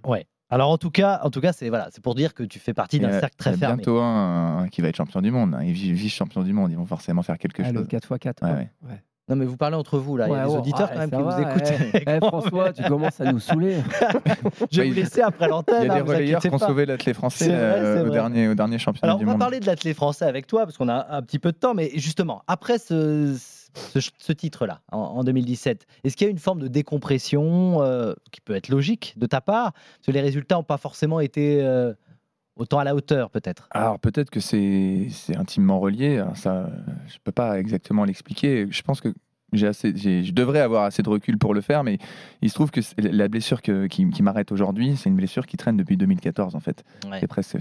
Alors 0.50 0.70
en 0.72 0.78
tout 0.78 0.90
cas, 0.92 1.20
en 1.24 1.30
tout 1.30 1.42
cas, 1.42 1.52
c'est 1.52 1.68
voilà, 1.70 1.90
c'est 1.92 2.02
pour 2.02 2.16
dire 2.16 2.34
que 2.34 2.42
tu 2.44 2.58
fais 2.58 2.74
partie 2.74 3.00
d'un 3.00 3.12
cercle 3.20 3.36
il 3.38 3.42
y 3.42 3.44
très 3.44 3.54
a 3.54 3.58
fermé. 3.58 3.76
bientôt 3.76 4.00
un, 4.00 4.60
un 4.60 4.68
qui 4.70 4.82
va 4.82 4.88
être 4.88 4.96
champion 4.96 5.22
du 5.22 5.30
monde. 5.30 5.54
hein. 5.54 5.60
Et 5.60 5.74
vice- 5.74 5.92
vice-champion 5.92 6.42
du 6.42 6.54
monde. 6.54 6.72
Ils 6.72 6.78
vont 6.78 6.86
forcément 6.86 7.22
faire 7.22 7.38
quelque 7.38 7.62
Ah, 7.66 7.72
le 7.74 7.80
chose. 7.82 7.88
4x4. 7.90 8.26
Ouais, 8.28 8.34
quoi. 8.40 8.50
ouais. 8.52 8.72
Ouais. 8.84 9.02
Non, 9.30 9.36
mais 9.36 9.46
vous 9.46 9.58
parlez 9.58 9.76
entre 9.76 9.98
vous 9.98 10.16
là. 10.16 10.28
Il 10.28 10.32
y 10.32 10.36
a 10.36 10.38
Ouais, 10.44 10.48
des 10.50 10.56
oh, 10.56 10.60
auditeurs 10.60 10.90
ah, 10.90 10.94
quand 10.94 11.00
même 11.00 11.10
qui 11.10 11.16
va, 11.22 11.36
vous 11.36 11.42
écoutent. 11.42 11.74
eh. 11.94 12.04
Eh, 12.08 12.18
François, 12.26 12.72
tu 12.74 12.84
commences 12.84 13.20
à 13.20 13.32
nous 13.32 13.40
saouler. 13.40 13.78
Je 14.72 14.82
vais 14.82 14.88
vous 14.90 14.94
laisser 14.96 15.22
après 15.22 15.48
Il 15.48 15.50
l'antenne. 15.50 15.86
y 15.86 15.90
a 15.90 15.94
hein, 15.94 15.96
des 15.98 16.02
relayeurs 16.02 16.42
qui 16.42 16.50
ont 16.50 16.58
sauvé 16.58 16.86
l'athlète 16.86 17.16
français 17.16 17.48
vrai, 17.50 17.56
euh, 17.58 18.06
au, 18.06 18.10
dernier, 18.10 18.48
au 18.48 18.56
dernier 18.56 18.80
championnat 18.80 19.12
Alors, 19.12 19.18
du 19.20 19.26
on 19.26 19.28
va 19.28 19.34
monde. 19.34 19.40
parler 19.42 19.60
de 19.60 19.66
l'athlète 19.66 19.96
français 19.98 20.26
avec 20.26 20.48
toi, 20.48 20.66
parce 20.66 20.78
qu'on 20.78 20.88
a 20.90 21.08
un 21.10 21.22
petit 21.22 21.40
peu 21.40 21.52
de 21.52 21.58
temps, 21.58 21.74
mais 21.74 21.92
justement, 21.96 22.42
après 22.48 22.78
ce, 22.78 23.36
ce, 23.94 24.00
ce 24.18 24.32
titre-là, 24.32 24.80
en, 24.94 24.98
en 25.00 25.24
2017, 25.26 25.86
est-ce 26.06 26.16
qu'il 26.16 26.26
y 26.26 26.30
a 26.30 26.32
une 26.32 26.40
forme 26.40 26.62
de 26.62 26.68
décompression 26.70 27.82
euh, 27.82 28.14
qui 28.32 28.40
peut 28.42 28.56
être 28.56 28.70
logique 28.70 29.14
de 29.18 29.26
ta 29.26 29.42
part? 29.42 29.74
Parce 29.74 30.06
que 30.08 30.12
les 30.12 30.22
résultats 30.22 30.56
n'ont 30.56 30.64
pas 30.64 30.78
forcément 30.78 31.20
été 31.20 31.62
euh, 31.64 31.94
autant 32.58 32.80
à 32.80 32.84
la 32.84 32.96
hauteur, 32.96 33.30
peut-être. 33.30 33.68
Alors 33.72 34.00
peut-être 34.00 34.30
que 34.30 34.40
c'est 34.40 35.08
intimement 35.36 35.80
relié. 35.80 36.18
Alors, 36.18 36.38
ça, 36.38 36.70
je 37.08 37.18
peux 37.24 37.32
pas 37.32 37.60
exactement 37.60 38.04
l'expliquer. 38.06 38.68
Je 38.70 38.82
pense 38.82 39.02
que 39.02 39.14
j'ai 39.54 39.68
assez, 39.68 39.96
je 39.96 40.32
devrais 40.34 40.60
avoir 40.60 40.84
assez 40.84 41.02
de 41.04 41.10
recul 41.10 41.38
pour 41.38 41.54
le 41.54 41.62
faire, 41.62 41.84
mais 41.86 42.00
il 42.42 42.50
se 42.50 42.56
trouve 42.56 42.70
que 42.70 42.82
la 42.98 43.28
blessure 43.30 43.62
que- 43.62 43.88
qui, 43.88 44.10
qui 44.10 44.22
m'arrête 44.22 44.52
aujourd'hui, 44.52 44.98
c'est 44.98 45.10
une 45.10 45.16
blessure 45.16 45.46
qui 45.48 45.56
traîne 45.56 45.78
depuis 45.78 45.96
2014 45.96 46.56
en 46.56 46.60
fait. 46.60 46.84
Ouais. 47.10 47.20
C'est 47.22 47.28
presque, 47.28 47.56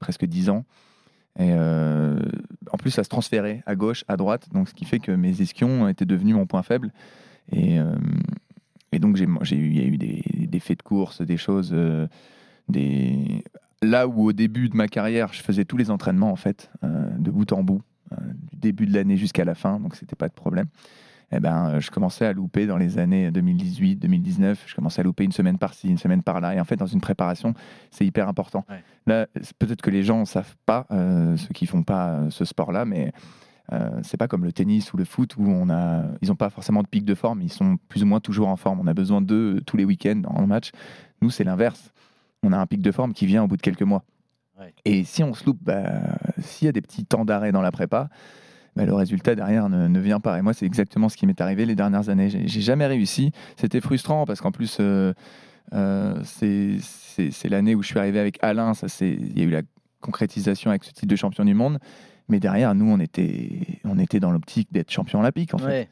presque 0.00 0.24
10 0.24 0.50
ans. 0.50 0.64
Et 1.38 1.52
euh, 1.52 2.18
en 2.72 2.76
plus, 2.76 2.90
ça 2.90 3.04
se 3.04 3.08
transférait 3.08 3.62
à 3.64 3.76
gauche, 3.76 4.04
à 4.08 4.16
droite, 4.16 4.48
donc 4.52 4.68
ce 4.68 4.74
qui 4.74 4.84
fait 4.84 4.98
que 4.98 5.12
mes 5.12 5.40
ischions 5.40 5.86
étaient 5.86 6.04
devenus 6.04 6.34
mon 6.34 6.46
point 6.46 6.64
faible. 6.64 6.90
Et, 7.52 7.78
euh, 7.78 7.94
et 8.90 8.98
donc, 8.98 9.14
j'ai 9.14 9.28
j'ai 9.42 9.54
eu, 9.56 9.68
il 9.70 9.76
y 9.78 9.80
a 9.80 9.86
eu 9.86 9.96
des, 9.98 10.22
des 10.48 10.58
faits 10.60 10.78
de 10.78 10.82
course, 10.82 11.22
des 11.22 11.36
choses. 11.36 11.70
euh, 11.72 12.08
des... 12.68 13.44
Là 13.82 14.06
où 14.06 14.26
au 14.26 14.32
début 14.32 14.68
de 14.68 14.76
ma 14.76 14.88
carrière, 14.88 15.32
je 15.32 15.42
faisais 15.42 15.64
tous 15.64 15.76
les 15.76 15.90
entraînements, 15.90 16.30
en 16.30 16.36
fait, 16.36 16.70
euh, 16.84 17.10
de 17.18 17.30
bout 17.30 17.50
en 17.52 17.62
bout, 17.62 17.82
euh, 18.12 18.16
du 18.50 18.56
début 18.56 18.86
de 18.86 18.94
l'année 18.94 19.16
jusqu'à 19.16 19.44
la 19.44 19.54
fin, 19.54 19.80
donc 19.80 19.96
c'était 19.96 20.16
pas 20.16 20.28
de 20.28 20.34
problème. 20.34 20.66
Eh 21.32 21.38
ben, 21.38 21.68
euh, 21.68 21.80
je 21.80 21.90
commençais 21.90 22.26
à 22.26 22.32
louper 22.32 22.66
dans 22.66 22.76
les 22.76 22.98
années 22.98 23.30
2018, 23.30 23.96
2019. 23.96 24.64
Je 24.66 24.74
commençais 24.74 25.00
à 25.00 25.04
louper 25.04 25.24
une 25.24 25.32
semaine 25.32 25.58
par-ci, 25.58 25.88
une 25.88 25.98
semaine 25.98 26.22
par-là. 26.22 26.54
Et 26.54 26.60
en 26.60 26.64
fait, 26.64 26.76
dans 26.76 26.86
une 26.86 27.00
préparation, 27.00 27.54
c'est 27.90 28.04
hyper 28.04 28.28
important. 28.28 28.64
Ouais. 28.68 28.82
Là, 29.06 29.26
peut-être 29.58 29.80
que 29.80 29.90
les 29.90 30.02
gens 30.02 30.20
ne 30.20 30.24
savent 30.24 30.56
pas, 30.66 30.86
euh, 30.90 31.36
ceux 31.36 31.54
qui 31.54 31.66
font 31.66 31.84
pas 31.84 32.28
ce 32.30 32.44
sport-là, 32.44 32.84
mais 32.84 33.12
euh, 33.72 34.00
c'est 34.02 34.16
pas 34.16 34.26
comme 34.26 34.44
le 34.44 34.52
tennis 34.52 34.92
ou 34.92 34.96
le 34.96 35.04
foot 35.04 35.36
où 35.36 35.46
on 35.46 35.70
a, 35.70 36.02
ils 36.20 36.28
n'ont 36.28 36.36
pas 36.36 36.50
forcément 36.50 36.82
de 36.82 36.88
pic 36.88 37.04
de 37.04 37.14
forme. 37.14 37.42
Ils 37.42 37.52
sont 37.52 37.76
plus 37.88 38.02
ou 38.02 38.06
moins 38.06 38.20
toujours 38.20 38.48
en 38.48 38.56
forme. 38.56 38.80
On 38.80 38.86
a 38.88 38.94
besoin 38.94 39.20
d'eux 39.20 39.60
tous 39.64 39.76
les 39.76 39.84
week-ends 39.84 40.22
en 40.26 40.48
match. 40.48 40.72
Nous, 41.22 41.30
c'est 41.30 41.44
l'inverse. 41.44 41.92
On 42.42 42.52
a 42.52 42.58
un 42.58 42.66
pic 42.66 42.80
de 42.82 42.92
forme 42.92 43.12
qui 43.12 43.26
vient 43.26 43.42
au 43.42 43.46
bout 43.46 43.56
de 43.56 43.62
quelques 43.62 43.82
mois. 43.82 44.04
Ouais. 44.58 44.74
Et 44.84 45.04
si 45.04 45.22
on 45.22 45.34
se 45.34 45.44
loupe, 45.44 45.58
bah, 45.62 45.84
s'il 46.38 46.66
y 46.66 46.68
a 46.68 46.72
des 46.72 46.80
petits 46.80 47.04
temps 47.04 47.24
d'arrêt 47.24 47.52
dans 47.52 47.62
la 47.62 47.70
prépa, 47.70 48.08
bah, 48.76 48.84
le 48.84 48.94
résultat 48.94 49.34
derrière 49.34 49.68
ne, 49.68 49.88
ne 49.88 50.00
vient 50.00 50.20
pas. 50.20 50.38
Et 50.38 50.42
moi, 50.42 50.52
c'est 50.52 50.66
exactement 50.66 51.08
ce 51.08 51.16
qui 51.16 51.26
m'est 51.26 51.40
arrivé 51.40 51.66
les 51.66 51.74
dernières 51.74 52.08
années. 52.08 52.30
J'ai 52.30 52.60
jamais 52.60 52.86
réussi. 52.86 53.32
C'était 53.56 53.80
frustrant 53.80 54.24
parce 54.26 54.40
qu'en 54.40 54.52
plus, 54.52 54.78
euh, 54.80 55.12
euh, 55.72 56.20
c'est 56.24 57.48
l'année 57.48 57.74
où 57.74 57.82
je 57.82 57.88
suis 57.88 57.98
arrivé 57.98 58.18
avec 58.18 58.38
Alain. 58.42 58.72
Il 59.00 59.38
y 59.38 59.42
a 59.42 59.44
eu 59.44 59.50
la 59.50 59.62
concrétisation 60.00 60.70
avec 60.70 60.84
ce 60.84 60.92
titre 60.92 61.08
de 61.08 61.16
champion 61.16 61.44
du 61.44 61.54
monde. 61.54 61.78
Mais 62.28 62.38
derrière, 62.38 62.74
nous, 62.74 62.88
on 62.88 63.00
était, 63.00 63.80
on 63.84 63.98
était 63.98 64.20
dans 64.20 64.30
l'optique 64.30 64.72
d'être 64.72 64.90
champion 64.90 65.18
olympique, 65.18 65.52
en. 65.54 65.58
Ouais. 65.58 65.88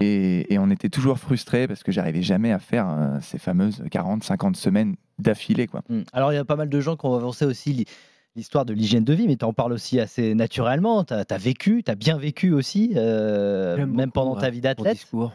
Et, 0.00 0.52
et 0.52 0.58
on 0.58 0.70
était 0.70 0.88
toujours 0.88 1.18
frustrés 1.18 1.66
parce 1.68 1.82
que 1.82 1.92
j'arrivais 1.92 2.22
jamais 2.22 2.52
à 2.52 2.58
faire 2.58 2.88
euh, 2.88 3.18
ces 3.20 3.38
fameuses 3.38 3.82
40, 3.90 4.24
50 4.24 4.56
semaines 4.56 4.96
d'affilée. 5.18 5.66
quoi. 5.66 5.82
Mm. 5.88 6.02
Alors, 6.12 6.32
il 6.32 6.36
y 6.36 6.38
a 6.38 6.44
pas 6.44 6.56
mal 6.56 6.68
de 6.68 6.80
gens 6.80 6.96
qui 6.96 7.06
ont 7.06 7.14
avancé 7.14 7.44
aussi 7.44 7.86
l'histoire 8.36 8.64
de 8.64 8.72
l'hygiène 8.72 9.04
de 9.04 9.12
vie, 9.14 9.26
mais 9.26 9.36
tu 9.36 9.44
en 9.44 9.52
parles 9.52 9.72
aussi 9.72 9.98
assez 10.00 10.34
naturellement. 10.34 11.04
Tu 11.04 11.14
as, 11.14 11.38
vécu, 11.38 11.82
tu 11.84 11.90
as 11.90 11.94
bien 11.96 12.16
vécu 12.18 12.52
aussi, 12.52 12.92
euh, 12.96 13.76
même 13.78 13.90
beaucoup, 13.92 14.10
pendant 14.10 14.36
ta 14.36 14.50
vie 14.50 14.60
d'athlète. 14.60 14.94
discours. 14.94 15.32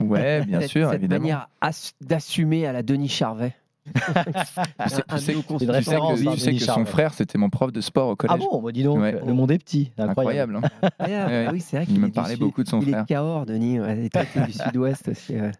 Ouais, 0.00 0.44
bien 0.44 0.60
sûr, 0.66 0.88
cette 0.90 1.00
évidemment. 1.00 1.20
manière 1.22 1.48
ass- 1.60 1.92
d'assumer 2.00 2.66
à 2.66 2.72
la 2.72 2.82
Denis 2.82 3.08
Charvet. 3.08 3.52
Tu 3.94 4.00
sais, 4.00 5.02
tu 5.08 5.18
sais 5.18 5.32
que- 5.34 5.38
tu 5.40 5.58
sais 5.58 5.66
que, 5.66 6.02
hein, 6.02 6.14
tu 6.16 6.38
sais 6.38 6.46
Denis 6.50 6.58
que 6.58 6.64
son 6.64 6.84
frère, 6.84 7.14
c'était 7.14 7.38
mon 7.38 7.48
prof 7.50 7.72
de 7.72 7.80
sport 7.80 8.08
au 8.08 8.12
Ah 8.12 8.16
collège. 8.16 8.46
bon, 8.50 8.62
bah 8.62 8.72
dis 8.72 8.82
donc, 8.82 8.98
Ouais. 9.00 9.20
le 9.24 9.32
monde 9.32 9.50
est 9.50 9.58
petit. 9.58 9.92
Incroyable. 9.98 10.56
Incroyable. 10.56 10.60
hein. 10.82 10.88
Incroyable. 10.98 11.30
Ouais, 11.32 11.44
Ah 11.48 11.52
oui, 11.52 11.60
c'est 11.60 11.76
vrai 11.76 11.86
Il 11.88 12.00
me 12.00 12.08
est 12.08 12.10
parlait 12.10 12.36
beaucoup 12.36 12.62
de 12.62 12.68
son 12.68 12.80
il 12.80 12.88
frère. 12.88 12.98
est 13.00 13.02
de 13.02 13.06
Cahors, 13.08 13.46
Denis. 13.46 13.76
Et 13.76 14.08
toi, 14.10 14.22
du 14.46 14.52
sud-ouest 14.52 15.08
aussi. 15.08 15.34
ouais. 15.34 15.52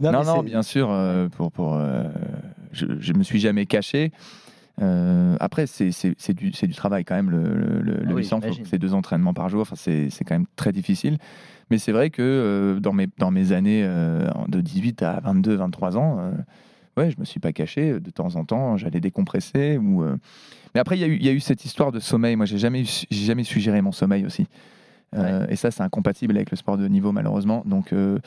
Non, 0.00 0.12
non, 0.24 0.42
bien 0.42 0.62
sûr, 0.62 0.88
euh, 0.90 1.28
pour, 1.28 1.52
pour, 1.52 1.74
euh, 1.74 2.04
je, 2.72 2.86
je 2.98 3.12
me 3.12 3.22
suis 3.22 3.38
jamais 3.40 3.66
caché. 3.66 4.10
Euh, 4.82 5.36
après, 5.40 5.66
c'est 5.66 5.90
c'est- 5.90 6.14
c'est 6.18 6.34
du, 6.34 6.52
c'est 6.52 6.66
du 6.66 6.74
travail 6.74 7.04
quand 7.04 7.14
même, 7.14 7.30
le, 7.30 7.42
le, 7.54 7.80
le- 7.80 7.98
Ah 8.04 8.10
oui, 8.12 8.16
800, 8.22 8.36
faut- 8.36 8.42
j'imagine. 8.44 8.64
c'est 8.66 8.78
deux 8.78 8.92
entraînements 8.92 9.32
par 9.32 9.48
jour, 9.48 9.62
enfin, 9.62 9.74
c'est 9.76 10.10
c'est 10.10 10.24
quand 10.24 10.34
même 10.34 10.46
très 10.56 10.72
difficile. 10.72 11.16
Mais 11.70 11.78
c'est 11.78 11.92
vrai 11.92 12.10
que 12.10 12.22
euh, 12.22 12.78
dans, 12.80 12.92
mes, 12.92 13.08
dans 13.18 13.30
mes 13.30 13.52
années 13.52 13.82
euh, 13.84 14.28
de 14.48 14.60
18 14.60 15.02
à 15.02 15.20
22, 15.20 15.56
23 15.56 15.96
ans, 15.96 16.18
euh, 16.20 16.30
ouais, 16.96 17.10
je 17.10 17.18
me 17.18 17.24
suis 17.24 17.40
pas 17.40 17.52
caché. 17.52 18.00
De 18.00 18.10
temps 18.10 18.36
en 18.36 18.44
temps, 18.44 18.76
j'allais 18.76 19.00
décompresser. 19.00 19.78
Euh, 19.78 20.16
Mais 20.74 20.80
après, 20.80 20.98
il 20.98 21.22
y, 21.24 21.28
a 21.28 21.32
eu- 21.32 21.40
cette 21.40 21.64
histoire 21.64 21.92
de 21.92 22.00
sommeil. 22.00 22.36
Moi, 22.36 22.46
j'ai 22.46 22.58
jamais, 22.58 22.84
jamais 23.10 23.44
su 23.44 23.60
gérer 23.60 23.82
mon 23.82 23.92
sommeil 23.92 24.26
aussi. 24.26 24.46
Euh, 25.16 25.46
Et 25.48 25.56
ça, 25.56 25.70
c'est 25.70 25.82
incompatible 25.82 26.36
avec 26.36 26.50
le 26.50 26.56
sport 26.56 26.76
de 26.78 26.86
niveau, 26.88 27.12
malheureusement. 27.12 27.62
Donc, 27.66 27.92
euh, 27.92 28.18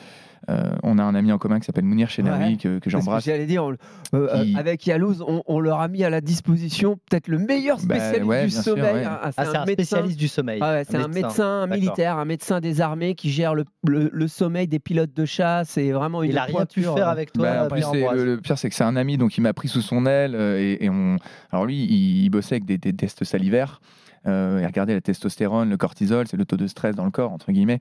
euh, 0.48 0.70
on 0.82 0.98
a 0.98 1.02
un 1.04 1.14
ami 1.14 1.30
en 1.32 1.38
commun 1.38 1.60
qui 1.60 1.66
s'appelle 1.66 1.84
Mounir 1.84 2.08
Chenaoui, 2.10 2.52
Ouais. 2.52 2.56
que, 2.56 2.78
que 2.78 2.88
j'embrasse. 2.90 3.24
J'allais 3.26 3.46
dire, 3.46 3.62
on- 3.64 3.76
euh, 4.14 4.42
Qui- 4.42 4.56
avec 4.56 4.86
Yalouz, 4.86 5.22
on, 5.26 5.42
on 5.46 5.60
leur 5.60 5.80
a 5.80 5.88
mis 5.88 6.02
à 6.02 6.10
la 6.10 6.20
disposition 6.20 6.96
peut-être 7.08 7.28
le 7.28 7.38
meilleur 7.38 7.76
Bah, 7.84 7.96
spécialiste 7.96 8.24
ouais, 8.24 8.44
du 8.46 8.50
sûr, 8.50 8.62
sommeil. 8.62 9.06
Ah, 9.06 9.30
c'est 9.32 9.40
un, 9.40 9.44
médecin. 9.44 9.72
spécialiste 9.72 10.18
du 10.18 10.28
sommeil. 10.28 10.58
Ah 10.62 10.72
ouais, 10.72 10.84
c'est 10.88 10.96
un 10.96 11.08
médecin, 11.08 11.66
militaire, 11.66 12.16
un 12.18 12.24
médecin 12.24 12.60
des 12.60 12.80
armées 12.80 13.14
qui 13.14 13.30
gère 13.30 13.54
le, 13.54 13.64
le- 13.86 14.10
le 14.12 14.28
sommeil 14.28 14.66
des 14.66 14.78
pilotes 14.78 15.12
de 15.14 15.24
chasse. 15.26 15.68
C'est 15.70 15.92
vraiment 15.92 16.22
une 16.22 16.30
Il 16.30 16.38
a 16.38 16.44
rien 16.44 16.66
pu 16.66 16.82
faire 16.82 17.08
avec 17.08 17.32
toi, 17.32 17.44
Bah, 17.44 17.64
en 17.66 17.68
plus, 17.68 17.84
le, 18.16 18.24
le 18.24 18.40
pire, 18.40 18.58
c'est 18.58 18.68
que 18.70 18.74
c'est 18.74 18.82
un 18.84 18.96
ami, 18.96 19.18
donc 19.18 19.36
il 19.36 19.42
m'a 19.42 19.52
pris 19.52 19.68
sous 19.68 19.82
son 19.82 20.06
aile. 20.06 20.34
euh, 20.34 20.58
et, 20.58 20.84
et 20.86 20.90
on... 20.90 21.18
Alors 21.52 21.66
lui, 21.66 21.84
il, 21.84 22.24
il 22.24 22.30
bossait 22.30 22.54
avec 22.56 22.64
des, 22.64 22.78
des 22.78 22.94
tests 22.94 23.24
salivaires. 23.24 23.80
Euh, 24.26 24.58
il 24.60 24.66
regardait 24.66 24.94
la 24.94 25.00
testostérone, 25.00 25.70
le 25.70 25.76
cortisol, 25.76 26.26
c'est 26.28 26.36
le 26.36 26.44
taux 26.44 26.56
de 26.56 26.66
stress 26.66 26.94
dans 26.94 27.04
le 27.06 27.10
corps, 27.10 27.32
entre 27.32 27.52
guillemets. 27.52 27.78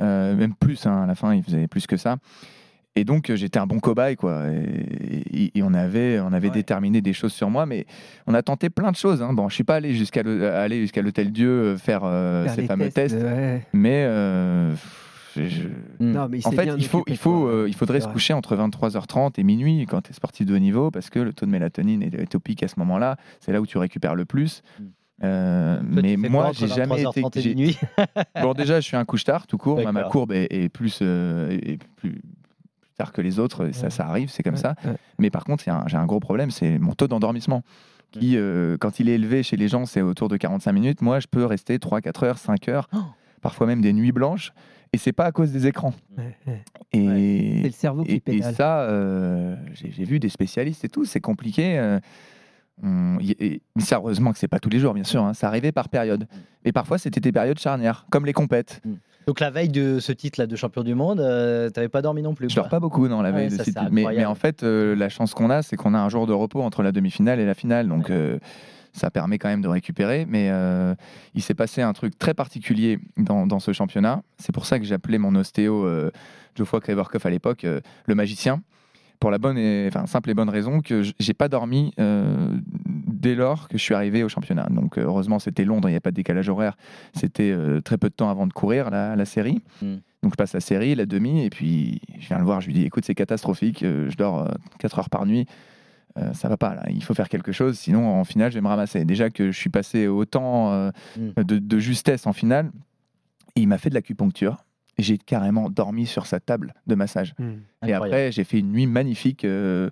Euh, 0.00 0.34
même 0.34 0.54
plus, 0.54 0.86
hein, 0.86 1.02
à 1.02 1.06
la 1.06 1.14
fin, 1.14 1.34
il 1.34 1.42
faisait 1.42 1.66
plus 1.68 1.86
que 1.86 1.96
ça. 1.96 2.16
Et 2.96 3.04
donc, 3.04 3.28
euh, 3.28 3.34
j'étais 3.36 3.58
un 3.58 3.66
bon 3.66 3.80
cobaye, 3.80 4.14
quoi. 4.16 4.44
Et, 4.50 5.42
et- 5.46 5.58
et 5.58 5.62
on 5.64 5.74
avait, 5.74 6.20
on 6.20 6.32
avait 6.32 6.48
Ouais. 6.48 6.54
déterminé 6.54 7.00
des 7.02 7.12
choses 7.12 7.32
sur 7.32 7.50
moi, 7.50 7.66
mais 7.66 7.86
on 8.28 8.34
a 8.34 8.42
tenté 8.42 8.70
plein 8.70 8.92
de 8.92 8.96
choses. 8.96 9.20
hein. 9.20 9.32
Bon, 9.32 9.48
je 9.48 9.54
suis 9.56 9.64
pas 9.64 9.74
allé 9.76 9.94
jusqu'à 9.94 10.22
le- 10.22 10.48
aller 10.52 10.80
jusqu'à 10.80 11.02
l'hôtel 11.02 11.32
Dieu 11.32 11.48
euh, 11.48 11.76
faire 11.76 12.02
euh, 12.04 12.44
faire 12.44 12.54
ces 12.54 12.66
fameux 12.66 12.90
tests, 12.90 13.16
ouais. 13.20 13.62
mais 13.72 14.04
euh, 14.06 14.72
je- 15.36 15.68
Mm. 15.98 16.12
Non, 16.12 16.28
mais 16.30 16.38
il 16.38 16.46
en 16.46 16.52
fait, 16.52 16.70
il, 16.78 16.86
faut, 16.86 17.02
il, 17.08 17.16
faut, 17.16 17.46
euh, 17.48 17.66
il 17.68 17.74
faudrait 17.74 18.00
se 18.00 18.06
coucher 18.08 18.32
entre 18.32 18.54
23h30 18.56 19.38
et 19.40 19.42
minuit 19.42 19.86
quand 19.88 20.02
tu 20.02 20.10
es 20.10 20.14
sportif 20.14 20.46
de 20.46 20.54
haut 20.54 20.58
niveau 20.60 20.92
parce 20.92 21.10
que 21.10 21.18
le 21.18 21.32
taux 21.32 21.46
de 21.46 21.50
mélatonine 21.50 22.02
est, 22.02 22.14
est 22.14 22.34
au 22.36 22.40
pic 22.40 22.62
à 22.62 22.68
ce 22.68 22.78
moment-là. 22.78 23.16
C'est 23.40 23.52
là 23.52 23.60
où 23.60 23.66
tu 23.66 23.76
récupères 23.78 24.14
le 24.14 24.24
plus. 24.24 24.62
Euh, 25.24 25.78
Toi, 25.80 26.02
mais 26.02 26.16
moi, 26.16 26.50
j'ai 26.52 26.68
jamais 26.68 27.02
été. 27.02 27.20
23h30 27.22 27.38
et 27.38 27.40
j'ai- 27.40 27.54
minuit 27.54 27.78
Bon, 28.42 28.52
déjà, 28.52 28.80
je 28.80 28.84
suis 28.86 28.96
un 28.96 29.04
couche-tard 29.04 29.46
tout 29.46 29.58
court. 29.58 29.80
Ma- 29.92 30.04
courbe 30.04 30.32
est, 30.32 30.46
est 30.50 30.68
plus, 30.68 30.98
euh, 31.02 31.50
est 31.62 31.78
plus, 31.96 32.20
tard 32.96 33.12
que 33.12 33.20
les 33.20 33.38
autres. 33.38 33.70
Ça, 33.72 33.90
ça 33.90 34.06
arrive, 34.06 34.28
c'est 34.30 34.42
comme 34.42 34.54
Ouais, 34.54 34.60
ça. 34.60 34.74
ouais. 34.84 34.92
Mais 35.18 35.30
par 35.30 35.44
contre, 35.44 35.64
j'ai 35.64 35.96
un 35.96 36.06
gros 36.06 36.20
problème 36.20 36.50
c'est 36.50 36.78
mon 36.78 36.92
taux 36.94 37.08
d'endormissement. 37.08 37.58
Mm. 38.14 38.18
Qui, 38.20 38.36
euh, 38.36 38.76
quand 38.78 39.00
il 39.00 39.08
est 39.08 39.14
élevé 39.14 39.42
chez 39.42 39.56
les 39.56 39.66
gens, 39.66 39.86
c'est 39.86 40.00
autour 40.00 40.28
de 40.28 40.36
45 40.36 40.70
minutes. 40.72 41.02
Moi, 41.02 41.18
je 41.18 41.26
peux 41.28 41.44
rester 41.44 41.78
3, 41.80 42.00
4 42.00 42.22
heures, 42.22 42.38
5 42.38 42.68
heures, 42.68 42.88
Oh. 42.94 42.98
parfois 43.42 43.66
même 43.66 43.80
des 43.80 43.92
nuits 43.92 44.12
blanches. 44.12 44.52
Et 44.92 44.98
c'est 44.98 45.12
pas 45.12 45.24
à 45.24 45.32
cause 45.32 45.50
des 45.50 45.66
écrans. 45.66 45.92
Ouais. 46.16 46.62
Et, 46.92 47.62
le 47.64 47.70
cerveau 47.72 48.04
qui 48.04 48.12
et, 48.12 48.22
et 48.36 48.42
ça, 48.42 48.88
j'ai 49.72 50.04
vu 50.04 50.20
des 50.20 50.28
spécialistes 50.28 50.84
et 50.84 50.88
tout, 50.88 51.04
c'est 51.04 51.18
compliqué. 51.20 51.98
On- 52.82 53.18
et- 53.20 53.62
ça, 53.78 53.96
heureusement 53.96 54.32
que 54.32 54.38
c'est 54.38 54.48
pas 54.48 54.58
tous 54.58 54.68
les 54.70 54.78
jours, 54.80 54.94
bien 54.94 55.04
sûr. 55.04 55.22
hein, 55.24 55.34
ça 55.34 55.46
arrivait 55.48 55.72
par 55.72 55.88
période. 55.88 56.26
Et 56.64 56.72
parfois, 56.72 56.98
c'était 56.98 57.20
des 57.20 57.32
périodes 57.32 57.58
charnières, 57.58 58.06
comme 58.10 58.26
les 58.26 58.32
compètes. 58.32 58.80
Donc 59.26 59.40
la 59.40 59.50
veille 59.50 59.68
de 59.70 60.00
ce 60.00 60.12
titre-là 60.12 60.46
de 60.46 60.54
champion 60.56 60.82
du 60.82 60.94
monde, 60.94 61.18
euh, 61.20 61.70
t'avais 61.70 61.88
pas 61.88 62.02
dormi 62.02 62.20
non 62.22 62.34
plus. 62.34 62.50
Je 62.50 62.56
dors 62.56 62.68
pas 62.68 62.80
beaucoup 62.80 63.08
dans 63.08 63.22
la 63.22 63.30
Ouais, 63.30 63.36
veille 63.48 63.50
de 63.50 63.56
c'est 63.56 63.64
titres. 63.64 63.82
Mais, 63.90 64.24
en 64.26 64.34
fait, 64.34 64.62
euh, 64.64 64.94
la 64.94 65.08
chance 65.08 65.32
qu'on 65.34 65.48
a, 65.50 65.62
c'est 65.62 65.76
qu'on 65.76 65.94
a 65.94 65.98
un 65.98 66.08
jour 66.10 66.26
de 66.26 66.32
repos 66.32 66.60
entre 66.62 66.82
la 66.82 66.92
demi-finale 66.92 67.40
et 67.40 67.46
la 67.46 67.54
finale. 67.54 67.88
Donc, 67.88 68.10
euh, 68.10 68.38
ça 68.92 69.10
permet 69.10 69.38
quand 69.38 69.48
même 69.48 69.62
de 69.62 69.68
récupérer. 69.68 70.26
Mais 70.28 70.50
euh, 70.50 70.94
il 71.34 71.42
s'est 71.42 71.54
passé 71.54 71.80
un 71.80 71.92
truc 71.94 72.18
très 72.18 72.34
particulier 72.34 72.98
dans, 73.16 73.46
dans 73.46 73.60
ce 73.60 73.72
championnat. 73.72 74.22
C'est 74.38 74.52
pour 74.52 74.66
ça 74.66 74.78
que 74.78 74.84
j'appelais 74.84 75.18
mon 75.18 75.34
ostéo, 75.36 75.88
Geoffroy 76.54 76.80
Kreverkoff 76.80 77.24
à 77.24 77.30
l'époque, 77.30 77.64
le 78.06 78.14
magicien. 78.14 78.62
Pour 79.20 79.30
la 79.30 79.38
bonne 79.38 79.56
et, 79.56 79.86
enfin, 79.88 80.06
simple 80.06 80.30
et 80.30 80.34
bonne 80.34 80.50
raison 80.50 80.80
que 80.80 81.02
j'ai 81.18 81.34
pas 81.34 81.48
dormi 81.48 81.92
euh, 81.98 82.58
dès 82.74 83.34
lors 83.34 83.68
que 83.68 83.78
je 83.78 83.82
suis 83.82 83.94
arrivé 83.94 84.22
au 84.22 84.28
championnat. 84.28 84.66
Donc, 84.70 84.98
euh, 84.98 85.02
heureusement, 85.04 85.38
c'était 85.38 85.64
Londres, 85.64 85.88
il 85.88 85.92
n'y 85.92 85.96
a 85.96 86.00
pas 86.00 86.10
de 86.10 86.16
décalage 86.16 86.48
horaire. 86.48 86.76
C'était 87.14 87.50
euh, 87.50 87.80
très 87.80 87.96
peu 87.96 88.08
de 88.10 88.14
temps 88.14 88.28
avant 88.28 88.46
de 88.46 88.52
courir 88.52 88.90
la, 88.90 89.16
la 89.16 89.24
série. 89.24 89.62
Mm. 89.80 89.94
Donc, 90.22 90.32
je 90.32 90.36
passe 90.36 90.52
la 90.52 90.60
série, 90.60 90.94
la 90.94 91.06
demi, 91.06 91.44
et 91.44 91.50
puis 91.50 92.00
je 92.18 92.28
viens 92.28 92.38
le 92.38 92.44
voir. 92.44 92.60
Je 92.60 92.66
lui 92.66 92.74
dis 92.74 92.84
écoute, 92.84 93.04
c'est 93.04 93.14
catastrophique, 93.14 93.80
je 93.82 94.14
dors 94.16 94.48
4 94.78 94.98
heures 94.98 95.10
par 95.10 95.26
nuit. 95.26 95.46
Euh, 96.16 96.32
ça 96.32 96.48
va 96.48 96.56
pas 96.56 96.76
là, 96.76 96.84
il 96.90 97.02
faut 97.02 97.12
faire 97.12 97.28
quelque 97.28 97.50
chose, 97.50 97.76
sinon 97.76 98.08
en 98.08 98.22
finale 98.22 98.52
je 98.52 98.54
vais 98.54 98.60
me 98.60 98.68
ramasser. 98.68 99.04
Déjà 99.04 99.30
que 99.30 99.50
je 99.50 99.58
suis 99.58 99.68
passé 99.68 100.06
autant 100.06 100.72
euh, 100.72 100.90
Mm. 101.18 101.42
de, 101.42 101.58
de 101.58 101.78
justesse 101.78 102.26
en 102.28 102.32
finale, 102.32 102.70
il 103.56 103.66
m'a 103.66 103.78
fait 103.78 103.88
de 103.90 103.94
l'acupuncture. 103.94 104.63
Et 104.98 105.02
J'ai 105.02 105.18
carrément 105.18 105.70
dormi 105.70 106.06
sur 106.06 106.26
sa 106.26 106.40
table 106.40 106.74
de 106.86 106.94
massage. 106.94 107.34
Et 107.40 107.44
Incroyable. 107.82 108.04
après, 108.06 108.32
j'ai 108.32 108.44
fait 108.44 108.58
une 108.60 108.70
nuit 108.72 108.86
magnifique. 108.86 109.44
euh, 109.44 109.90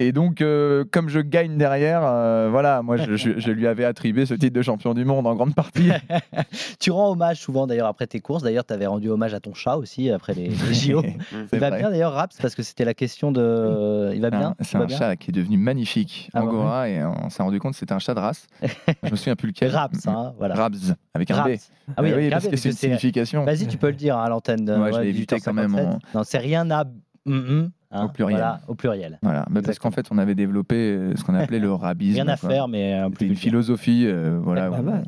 et 0.00 0.12
donc, 0.12 0.40
euh, 0.40 0.84
comme 0.90 1.08
je 1.08 1.20
gagne 1.20 1.56
derrière, 1.56 2.00
euh, 2.04 2.48
voilà, 2.50 2.82
moi, 2.82 2.96
je, 2.96 3.16
je- 3.16 3.38
je 3.38 3.50
lui 3.52 3.66
avais 3.66 3.84
attribué 3.84 4.26
ce 4.26 4.34
titre 4.34 4.54
de 4.54 4.62
champion 4.62 4.92
du 4.92 5.04
monde 5.04 5.26
en 5.26 5.34
grande 5.34 5.54
partie. 5.54 5.90
Tu 6.80 6.90
rends 6.90 7.12
hommage 7.12 7.38
souvent 7.40 7.66
d'ailleurs 7.66 7.86
après 7.86 8.06
tes 8.06 8.20
courses. 8.20 8.42
D'ailleurs, 8.42 8.64
tu 8.66 8.74
avais 8.74 8.86
rendu 8.86 9.08
hommage 9.08 9.32
à 9.34 9.40
ton 9.40 9.54
chat 9.54 9.76
aussi 9.76 10.10
après 10.10 10.34
les, 10.34 10.48
les 10.48 10.54
JO. 10.74 11.02
Il 11.52 11.58
va 11.58 11.70
vrai. 11.70 11.78
bien 11.78 11.90
d'ailleurs, 11.90 12.12
Raps, 12.12 12.36
parce 12.40 12.54
que 12.54 12.62
c'était 12.62 12.84
la 12.84 12.94
question 12.94 13.32
de. 13.32 14.10
Il 14.14 14.20
va 14.20 14.30
bien? 14.30 14.54
C'est 14.60 14.76
un 14.76 14.84
bien? 14.86 14.98
chat 14.98 15.16
qui 15.16 15.30
est 15.30 15.32
devenu 15.32 15.56
magnifique, 15.56 16.28
Ah 16.34 16.42
ouais. 16.42 16.48
Angora, 16.48 16.88
et 16.88 17.04
on 17.04 17.30
s'est 17.30 17.42
rendu 17.42 17.58
compte 17.60 17.72
que 17.72 17.78
c'était 17.78 17.94
un 17.94 17.98
chat 17.98 18.14
de 18.14 18.20
race. 18.20 18.46
je 19.04 19.10
me 19.10 19.16
souviens 19.16 19.36
plus 19.36 19.48
lequel. 19.48 19.70
Raps, 19.70 20.06
hein, 20.06 20.34
voilà. 20.38 20.54
Rabs, 20.56 20.74
avec 21.14 21.30
un 21.30 21.34
B. 21.36 21.38
Raps. 21.48 21.70
Ah 21.96 22.02
oui, 22.02 22.26
un 22.26 22.30
parce 22.30 22.46
B, 22.46 22.50
que 22.50 22.56
c'est 22.56 22.70
une 22.70 22.74
signification. 22.76 23.44
Vas-y, 23.44 23.66
tu 23.66 23.78
peux 23.78 23.88
le 23.88 23.94
dire 23.94 24.18
hein, 24.18 24.24
à 24.24 24.28
l'antenne. 24.28 24.64
de- 24.64 24.74
Ouais, 24.76 24.92
je 24.92 24.98
l'ai 25.00 25.12
18h57. 25.12 25.16
évité 25.16 25.40
quand 25.40 25.52
même 25.54 25.74
en- 25.76 25.98
Non, 26.14 26.22
c'est 26.24 26.38
rien 26.38 26.70
à. 26.70 26.84
Mm-mm, 27.26 27.70
hein, 27.94 28.04
Au 28.04 28.08
pluriel. 28.08 28.38
voilà, 28.38 28.60
au 28.68 28.74
pluriel. 28.74 29.18
Voilà, 29.22 29.46
mais 29.50 29.62
parce 29.62 29.78
qu'en 29.78 29.90
fait, 29.90 30.06
on 30.10 30.18
avait 30.18 30.34
développé 30.34 30.74
euh, 30.76 31.16
ce 31.16 31.24
qu'on 31.24 31.34
appelait 31.34 31.58
le 31.58 31.72
rabisme. 31.72 32.14
Rien 32.22 32.28
à 32.28 32.36
quoi. 32.36 32.50
faire, 32.50 32.68
mais 32.68 32.92
un 32.94 33.10
plus 33.10 33.26
une 33.26 33.36
philosophie, 33.36 34.04
euh, 34.06 34.38
voilà. 34.42 34.70
Ah 34.74 34.82
bah, 34.82 35.02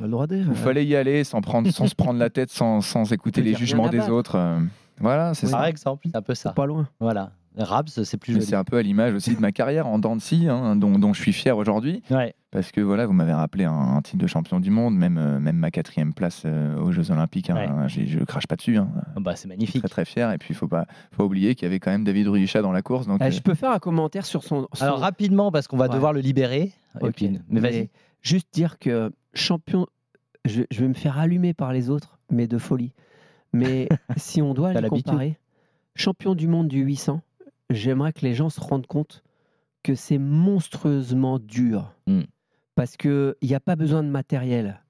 on 0.00 0.26
il 0.30 0.54
fallait 0.54 0.86
y 0.86 0.94
aller 0.94 1.24
sans, 1.24 1.40
prendre, 1.40 1.68
sans 1.70 1.88
se 1.88 1.94
prendre 1.94 2.20
la 2.20 2.30
tête, 2.30 2.50
sans, 2.50 2.80
sans 2.80 3.12
écouter 3.12 3.42
les 3.42 3.54
jugements 3.54 3.88
des 3.88 4.08
autres. 4.08 4.36
euh, 4.36 4.60
Voilà, 5.00 5.34
c'est 5.34 5.50
Par 5.50 5.62
ça. 5.62 5.68
exemple, 5.68 6.06
c'est 6.10 6.16
un 6.16 6.22
peu 6.22 6.34
ça. 6.34 6.52
Pas 6.52 6.66
loin. 6.66 6.86
Voilà. 7.00 7.32
Raps, 7.64 8.02
c'est 8.04 8.16
plus. 8.16 8.40
C'est 8.42 8.54
un 8.56 8.64
peu 8.64 8.76
à 8.78 8.82
l'image 8.82 9.14
aussi 9.14 9.34
de 9.34 9.40
ma 9.40 9.52
carrière 9.52 9.86
en 9.86 9.98
dents 9.98 10.16
hein, 10.32 10.76
dont, 10.76 10.98
dont 10.98 11.12
je 11.12 11.20
suis 11.20 11.32
fier 11.32 11.56
aujourd'hui. 11.56 12.02
Ouais. 12.10 12.34
Parce 12.50 12.72
que 12.72 12.80
voilà, 12.80 13.06
vous 13.06 13.12
m'avez 13.12 13.32
rappelé 13.34 13.64
un, 13.64 13.72
un 13.72 14.00
titre 14.00 14.18
de 14.18 14.26
champion 14.26 14.58
du 14.60 14.70
monde, 14.70 14.96
même, 14.96 15.18
euh, 15.18 15.38
même 15.38 15.56
ma 15.56 15.70
quatrième 15.70 16.14
place 16.14 16.44
euh, 16.46 16.78
aux 16.78 16.92
Jeux 16.92 17.10
Olympiques. 17.10 17.50
hein, 17.50 17.56
Ouais. 17.82 17.88
j'ai- 17.88 18.06
je 18.06 18.20
crache 18.20 18.46
pas 18.46 18.56
dessus. 18.56 18.78
hein. 18.78 18.88
Ah 19.16 19.20
Bah, 19.20 19.36
c'est 19.36 19.48
magnifique. 19.48 19.80
Très 19.82 19.88
très 19.88 20.04
fier. 20.06 20.32
Et 20.32 20.38
puis 20.38 20.48
il 20.50 20.56
faut 20.56 20.68
pas, 20.68 20.86
faut 21.10 21.18
pas 21.18 21.24
oublier 21.24 21.54
qu'il 21.54 21.64
y 21.64 21.66
avait 21.66 21.78
quand 21.80 21.90
même 21.90 22.04
David 22.04 22.28
Rudisha 22.28 22.62
dans 22.62 22.72
la 22.72 22.80
course. 22.82 23.06
Donc, 23.06 23.18
Ah, 23.20 23.26
euh, 23.26 23.30
je 23.30 23.40
peux 23.40 23.54
faire 23.54 23.70
un 23.70 23.78
commentaire 23.78 24.24
sur 24.24 24.42
son. 24.44 24.66
son- 24.72 24.84
Alors 24.84 25.00
rapidement, 25.00 25.52
parce 25.52 25.68
qu'on 25.68 25.76
va 25.76 25.86
Ouais. 25.88 25.92
devoir 25.94 26.12
le 26.12 26.20
libérer. 26.20 26.72
Ok. 27.02 27.12
puis- 27.16 27.38
mais 27.50 27.60
vas-y. 27.60 27.90
Juste 28.22 28.48
dire 28.52 28.78
que 28.78 29.12
champion, 29.34 29.86
je, 30.46 30.62
je 30.70 30.80
vais 30.80 30.88
me 30.88 30.94
faire 30.94 31.18
allumer 31.18 31.52
par 31.54 31.72
les 31.72 31.90
autres, 31.90 32.18
mais 32.30 32.46
de 32.48 32.56
folie. 32.58 32.92
Mais 33.52 33.88
si 34.16 34.40
on 34.42 34.54
doit 34.54 34.72
les 34.72 34.80
l'habitude. 34.80 35.04
comparer, 35.04 35.38
champion 35.94 36.34
du 36.34 36.48
monde 36.48 36.68
du 36.68 36.80
800, 36.80 37.20
j'aimerais 37.70 38.12
que 38.12 38.20
les 38.22 38.34
gens 38.34 38.50
se 38.50 38.60
rendent 38.60 38.86
compte 38.86 39.22
que 39.82 39.94
c'est 39.94 40.18
monstrueusement 40.18 41.38
dur. 41.38 41.92
Mm. 42.06 42.22
Parce 42.74 42.96
qu'il 42.96 43.34
n'y 43.42 43.54
a 43.54 43.60
pas 43.60 43.76
besoin 43.76 44.02
de 44.02 44.08
matériel. 44.08 44.80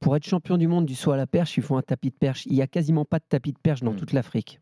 Pour 0.00 0.16
être 0.16 0.24
champion 0.24 0.56
du 0.58 0.68
monde 0.68 0.86
du 0.86 0.94
saut 0.94 1.10
à 1.12 1.16
la 1.16 1.26
perche, 1.26 1.56
il 1.56 1.62
faut 1.62 1.76
un 1.76 1.82
tapis 1.82 2.10
de 2.10 2.14
perche. 2.16 2.46
Il 2.46 2.52
n'y 2.52 2.62
a 2.62 2.66
quasiment 2.66 3.04
pas 3.04 3.18
de 3.18 3.24
tapis 3.28 3.52
de 3.52 3.58
perche 3.58 3.80
dans 3.82 3.92
Mm. 3.92 3.96
toute 3.96 4.12
l'Afrique. 4.12 4.60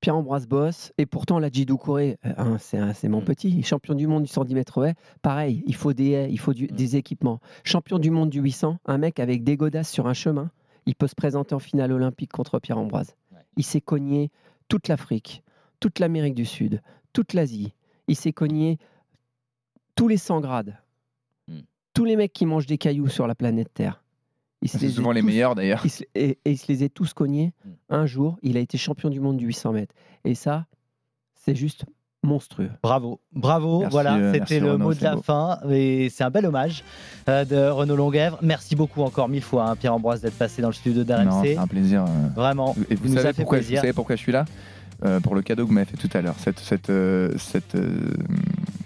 Pierre-Ambroise 0.00 0.46
Boss, 0.46 0.92
et 0.98 1.06
pourtant 1.06 1.38
la 1.38 1.48
Djidou 1.48 1.78
Kouré, 1.78 2.18
euh, 2.26 2.32
hein, 2.36 2.58
c'est 2.58 3.08
mon 3.08 3.22
Mm. 3.22 3.24
petit, 3.24 3.62
champion 3.62 3.94
du 3.94 4.06
monde 4.06 4.22
du 4.24 4.28
110 4.28 4.54
mètres 4.54 4.84
haies, 4.84 4.94
pareil, 5.22 5.64
il 5.66 5.74
faut 5.74 5.92
des 5.94 6.10
haies, 6.10 6.28
il 6.30 6.38
faut 6.38 6.52
du- 6.52 6.66
des 6.66 6.96
équipements. 6.96 7.40
Champion 7.64 7.98
du 7.98 8.10
monde 8.10 8.28
du 8.30 8.40
800, 8.40 8.78
un 8.84 8.98
mec 8.98 9.18
avec 9.18 9.42
des 9.42 9.56
godasses 9.56 9.90
sur 9.90 10.06
un 10.06 10.12
chemin, 10.14 10.50
il 10.84 10.94
peut 10.94 11.06
se 11.08 11.14
présenter 11.14 11.54
en 11.54 11.58
finale 11.58 11.92
olympique 11.92 12.30
contre 12.30 12.58
Pierre-Ambroise. 12.60 13.16
Il 13.56 13.64
s'est 13.64 13.80
cogné 13.80 14.30
toute 14.68 14.86
l'Afrique, 14.88 15.42
toute 15.80 15.98
l'Amérique 15.98 16.34
du 16.34 16.44
Sud, 16.44 16.80
toute 17.12 17.32
l'Asie. 17.32 17.72
Il 18.08 18.16
s'est 18.16 18.32
cogné 18.32 18.78
tous 19.94 20.08
les 20.08 20.16
100 20.16 20.40
grades. 20.40 20.76
Mm. 21.48 21.60
Tous 21.94 22.04
les 22.04 22.16
mecs 22.16 22.32
qui 22.32 22.46
mangent 22.46 22.66
des 22.66 22.78
cailloux 22.78 23.08
sur 23.08 23.26
la 23.26 23.34
planète 23.34 23.72
Terre. 23.74 24.02
C'est 24.64 24.88
souvent 24.88 25.12
les 25.12 25.20
tous- 25.20 25.26
meilleurs 25.26 25.54
d'ailleurs. 25.54 25.84
et, 26.14 26.38
et 26.44 26.50
il 26.50 26.58
se 26.58 26.66
les 26.68 26.82
est 26.84 26.88
tous 26.88 27.12
cognés. 27.12 27.52
Mm. 27.64 27.70
Un 27.90 28.06
jour, 28.06 28.38
il 28.42 28.56
a 28.56 28.60
été 28.60 28.78
champion 28.78 29.10
du 29.10 29.20
monde 29.20 29.36
du 29.36 29.46
800 29.46 29.72
mètres. 29.72 29.94
Et 30.24 30.34
ça, 30.34 30.66
c'est 31.34 31.54
juste 31.54 31.84
monstrueux. 32.22 32.70
Bravo, 32.82 33.20
bravo. 33.32 33.80
Merci, 33.80 33.92
voilà, 33.92 34.16
euh, 34.16 34.32
c'était 34.32 34.58
le 34.58 34.72
Renaud, 34.72 34.84
mot 34.86 34.94
de 34.94 35.04
la 35.04 35.14
beau. 35.14 35.22
fin. 35.22 35.60
Et 35.70 36.08
c'est 36.10 36.24
un 36.24 36.30
bel 36.30 36.44
hommage 36.46 36.82
euh, 37.28 37.44
de 37.44 37.56
Renaud 37.68 37.94
Longuèvre. 37.94 38.38
Merci 38.42 38.74
beaucoup 38.74 39.02
encore 39.02 39.28
mille 39.28 39.42
fois, 39.42 39.68
hein, 39.70 39.76
Pierre-Ambroise, 39.76 40.22
d'être 40.22 40.36
passé 40.36 40.60
dans 40.60 40.68
le 40.68 40.74
studio 40.74 41.04
Non, 41.04 41.24
d'RMC. 41.24 41.42
c'est 41.44 41.56
un 41.56 41.66
plaisir. 41.68 42.02
euh. 42.02 42.28
Vraiment, 42.34 42.74
Et 42.90 42.96
vous, 42.96 43.06
il 43.06 43.10
nous 43.12 43.18
a 43.18 43.22
savez 43.22 43.34
fait 43.34 43.42
pourquoi, 43.42 43.58
vous 43.58 43.62
plaisir. 43.64 43.80
savez 43.80 43.92
pourquoi 43.92 44.16
je 44.16 44.20
suis 44.22 44.32
là? 44.32 44.44
Euh, 45.04 45.20
Pour 45.20 45.34
le 45.34 45.42
cadeau 45.42 45.64
que 45.64 45.68
vous 45.68 45.74
m'avez 45.74 45.86
fait 45.90 45.96
tout 45.96 46.16
à 46.16 46.22
l'heure. 46.22 46.36
Cette, 46.38 46.58
cette, 46.58 46.90
euh, 46.90 47.30
cette, 47.38 47.74
euh, 47.74 48.14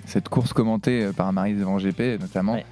cette 0.07 0.29
course 0.29 0.53
commentée 0.53 1.11
par 1.17 1.33
Marie 1.33 1.55
Devant 1.55 1.79
GP 1.79 2.21
notamment. 2.21 2.55
Ouais. 2.55 2.67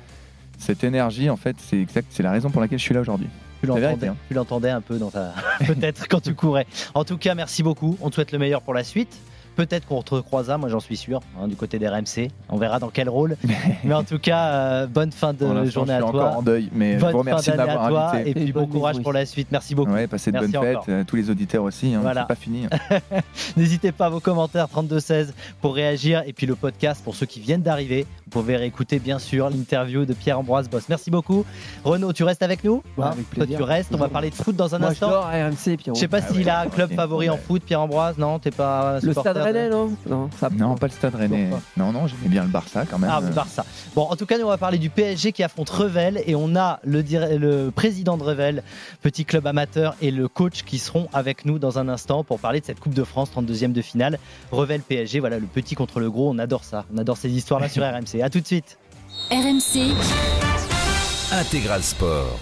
Cette 0.59 0.83
énergie, 0.83 1.31
en 1.31 1.37
fait, 1.37 1.57
c'est 1.59 1.81
exact, 1.81 2.09
c'est 2.11 2.25
la 2.25 2.33
raison 2.33 2.51
pour 2.51 2.61
laquelle 2.61 2.81
je 2.81 2.85
suis 2.85 2.95
là 2.95 3.01
aujourd'hui. 3.01 3.29
Tu 3.61 3.67
l'entendais, 3.67 4.09
hein. 4.09 4.17
tu 4.27 4.35
l'entendais 4.35 4.71
un 4.71 4.81
peu 4.81 4.99
dans 4.99 5.11
ta. 5.11 5.35
Peut-être 5.67 6.09
quand 6.09 6.21
tu 6.21 6.35
courais. 6.35 6.67
En 6.95 7.05
tout 7.05 7.17
cas, 7.17 7.35
merci 7.35 7.63
beaucoup. 7.63 7.97
On 8.01 8.11
te 8.11 8.17
souhaite 8.17 8.33
le 8.33 8.39
meilleur 8.39 8.63
pour 8.63 8.75
la 8.75 8.85
suite. 8.85 9.17
Peut-être 9.59 9.87
qu'on 9.89 10.03
te 10.03 10.15
recroisera, 10.15 10.57
moi 10.57 10.69
j'en 10.69 10.79
suis 10.79 10.97
sûr, 10.97 11.19
hein, 11.37 11.49
du 11.49 11.57
côté 11.57 11.81
des 11.81 11.89
RMC. 11.89 12.29
On 12.49 12.59
verra 12.59 12.79
dans 12.79 12.91
quel 12.91 13.09
rôle. 13.09 13.37
Mais 13.85 13.93
en 13.93 14.05
tout 14.05 14.21
cas, 14.21 14.47
euh, 14.53 14.87
bonne 14.87 15.11
fin 15.11 15.33
de 15.33 15.45
journée 15.65 15.67
je 15.67 15.79
à 15.79 16.03
suis 16.03 16.11
toi. 16.13 16.25
encore 16.27 16.37
en 16.39 16.43
deuil, 16.43 16.69
mais 16.73 16.95
je 16.95 17.01
Bonne 17.01 17.11
vous 17.13 17.19
remercie 17.19 17.47
fin 17.47 17.53
de 17.53 17.57
d'année 17.57 17.71
à 17.73 17.75
m'avoir 17.75 18.11
toi. 18.13 18.21
invité. 18.21 18.31
Et 18.31 18.35
puis 18.35 18.49
Et 18.51 18.53
bon 18.53 18.67
courage 18.69 19.03
pour 19.03 19.13
la 19.13 19.27
suite. 19.27 19.49
Merci 19.51 19.75
beaucoup. 19.75 19.91
Ouais, 19.93 20.07
passez 20.07 20.31
de 20.31 20.39
bonnes 20.39 20.53
fêtes, 20.53 20.79
euh, 20.89 21.03
tous 21.05 21.17
les 21.17 21.29
auditeurs 21.29 21.65
aussi, 21.65 21.93
hein, 21.93 21.99
Voilà. 22.03 22.21
c'est 22.23 22.29
pas 22.29 22.35
fini. 22.41 22.67
N'hésitez 23.57 23.91
pas 23.93 24.07
à 24.07 24.09
vos 24.11 24.21
commentaires 24.21 24.69
3216 24.69 25.35
pour 25.61 25.75
réagir 25.75 26.23
et 26.27 26.33
puis 26.33 26.47
le 26.47 26.55
podcast 26.55 27.03
pour 27.03 27.15
ceux 27.17 27.27
qui 27.27 27.41
viennent 27.41 27.63
d'arriver. 27.63 28.07
Vous 28.27 28.31
pouvez 28.43 28.57
réécouter 28.57 28.99
bien 28.99 29.19
sûr 29.19 29.49
l'interview 29.51 30.05
de 30.05 30.13
Pierre-Ambroise 30.13 30.69
Boss. 30.69 30.85
Merci 30.89 31.11
beaucoup. 31.11 31.45
Renaud, 31.85 32.13
tu 32.13 32.23
restes 32.25 32.43
avec 32.43 32.63
nous? 32.63 32.83
Ouais, 32.97 33.05
Hein? 33.07 33.11
avec 33.13 33.29
Toi, 33.31 33.45
plaisir. 33.45 33.57
tu 33.59 33.63
restes. 33.65 33.91
On 33.95 33.97
va 33.99 34.09
parler 34.09 34.31
de 34.31 34.35
foot 34.35 34.55
dans 34.55 34.75
un 34.75 34.79
Moi, 34.79 34.89
je 34.89 34.93
instant. 34.93 35.11
dors 35.11 35.25
RMC, 35.27 35.77
Pierrot. 35.79 35.95
Je 35.97 36.01
sais 36.01 36.09
pas 36.09 36.19
Ah 36.23 36.33
s'il 36.33 36.45
ouais, 36.45 36.51
a 36.51 36.61
un 36.61 36.67
club 36.69 36.93
favori 36.95 37.31
en 37.31 37.37
foot, 37.39 37.63
Pierre-Ambroise. 37.65 38.19
Non, 38.19 38.39
t'es 38.39 38.51
pas 38.51 38.95
Le 38.97 39.09
supporter 39.09 39.31
Stade 39.33 39.48
Rennais, 39.55 39.69
non? 39.69 39.93
Non, 40.09 40.31
ça 40.39 40.49
Non, 40.51 40.75
pas 40.77 40.87
le 40.87 40.93
Stade 40.93 41.15
Rennais. 41.15 41.51
Non, 41.77 41.93
non, 41.93 42.07
j'aimais 42.07 42.29
bien 42.29 42.43
le 42.43 42.49
Barça 42.49 42.85
quand 42.87 42.99
même. 42.99 43.11
Ah, 43.13 43.21
le 43.21 43.33
Barça. 43.33 43.65
Bon, 43.95 44.03
en 44.03 44.17
tout 44.17 44.27
cas, 44.27 44.39
nous, 44.39 44.45
on 44.45 44.49
va 44.49 44.59
parler 44.59 44.79
du 44.79 44.91
PSG 44.91 45.33
qui 45.33 45.43
affronte 45.43 45.71
Revel 45.71 46.23
et 46.27 46.35
on 46.35 46.55
a 46.57 46.81
le, 46.85 47.03
dir- 47.03 47.39
le 47.39 47.71
président 47.71 48.17
de 48.17 48.23
Revel, 48.23 48.63
petit 49.03 49.25
club 49.25 49.47
amateur, 49.47 49.95
et 50.01 50.11
le 50.11 50.29
coach 50.29 50.63
qui 50.65 50.79
seront 50.79 51.09
avec 51.13 51.45
nous 51.45 51.59
dans 51.59 51.79
un 51.79 51.89
instant 51.89 52.25
pour 52.25 52.39
parler 52.41 52.61
de 52.61 52.67
cette 52.67 52.81
Coupe 52.81 52.95
de 52.95 53.05
France, 53.05 53.31
32e 53.37 53.73
de 53.73 53.83
finale. 53.83 54.19
Revel 54.53 54.81
PSG, 54.83 55.21
voilà, 55.21 55.39
le 55.39 55.47
petit 55.47 55.75
contre 55.75 56.01
le 56.01 56.11
gros, 56.11 56.31
on 56.31 56.39
adore 56.39 56.65
ça. 56.65 56.85
On 56.95 56.99
adore 56.99 57.17
ces 57.17 57.31
histoires-là 57.31 57.69
sur 57.69 57.83
RMC. 57.91 58.23
À 58.23 58.31
tout 58.31 58.41
de 58.41 58.47
suite. 58.47 58.79
RMC. 59.31 59.93
Intégral 61.33 61.83
Sport. 61.83 62.39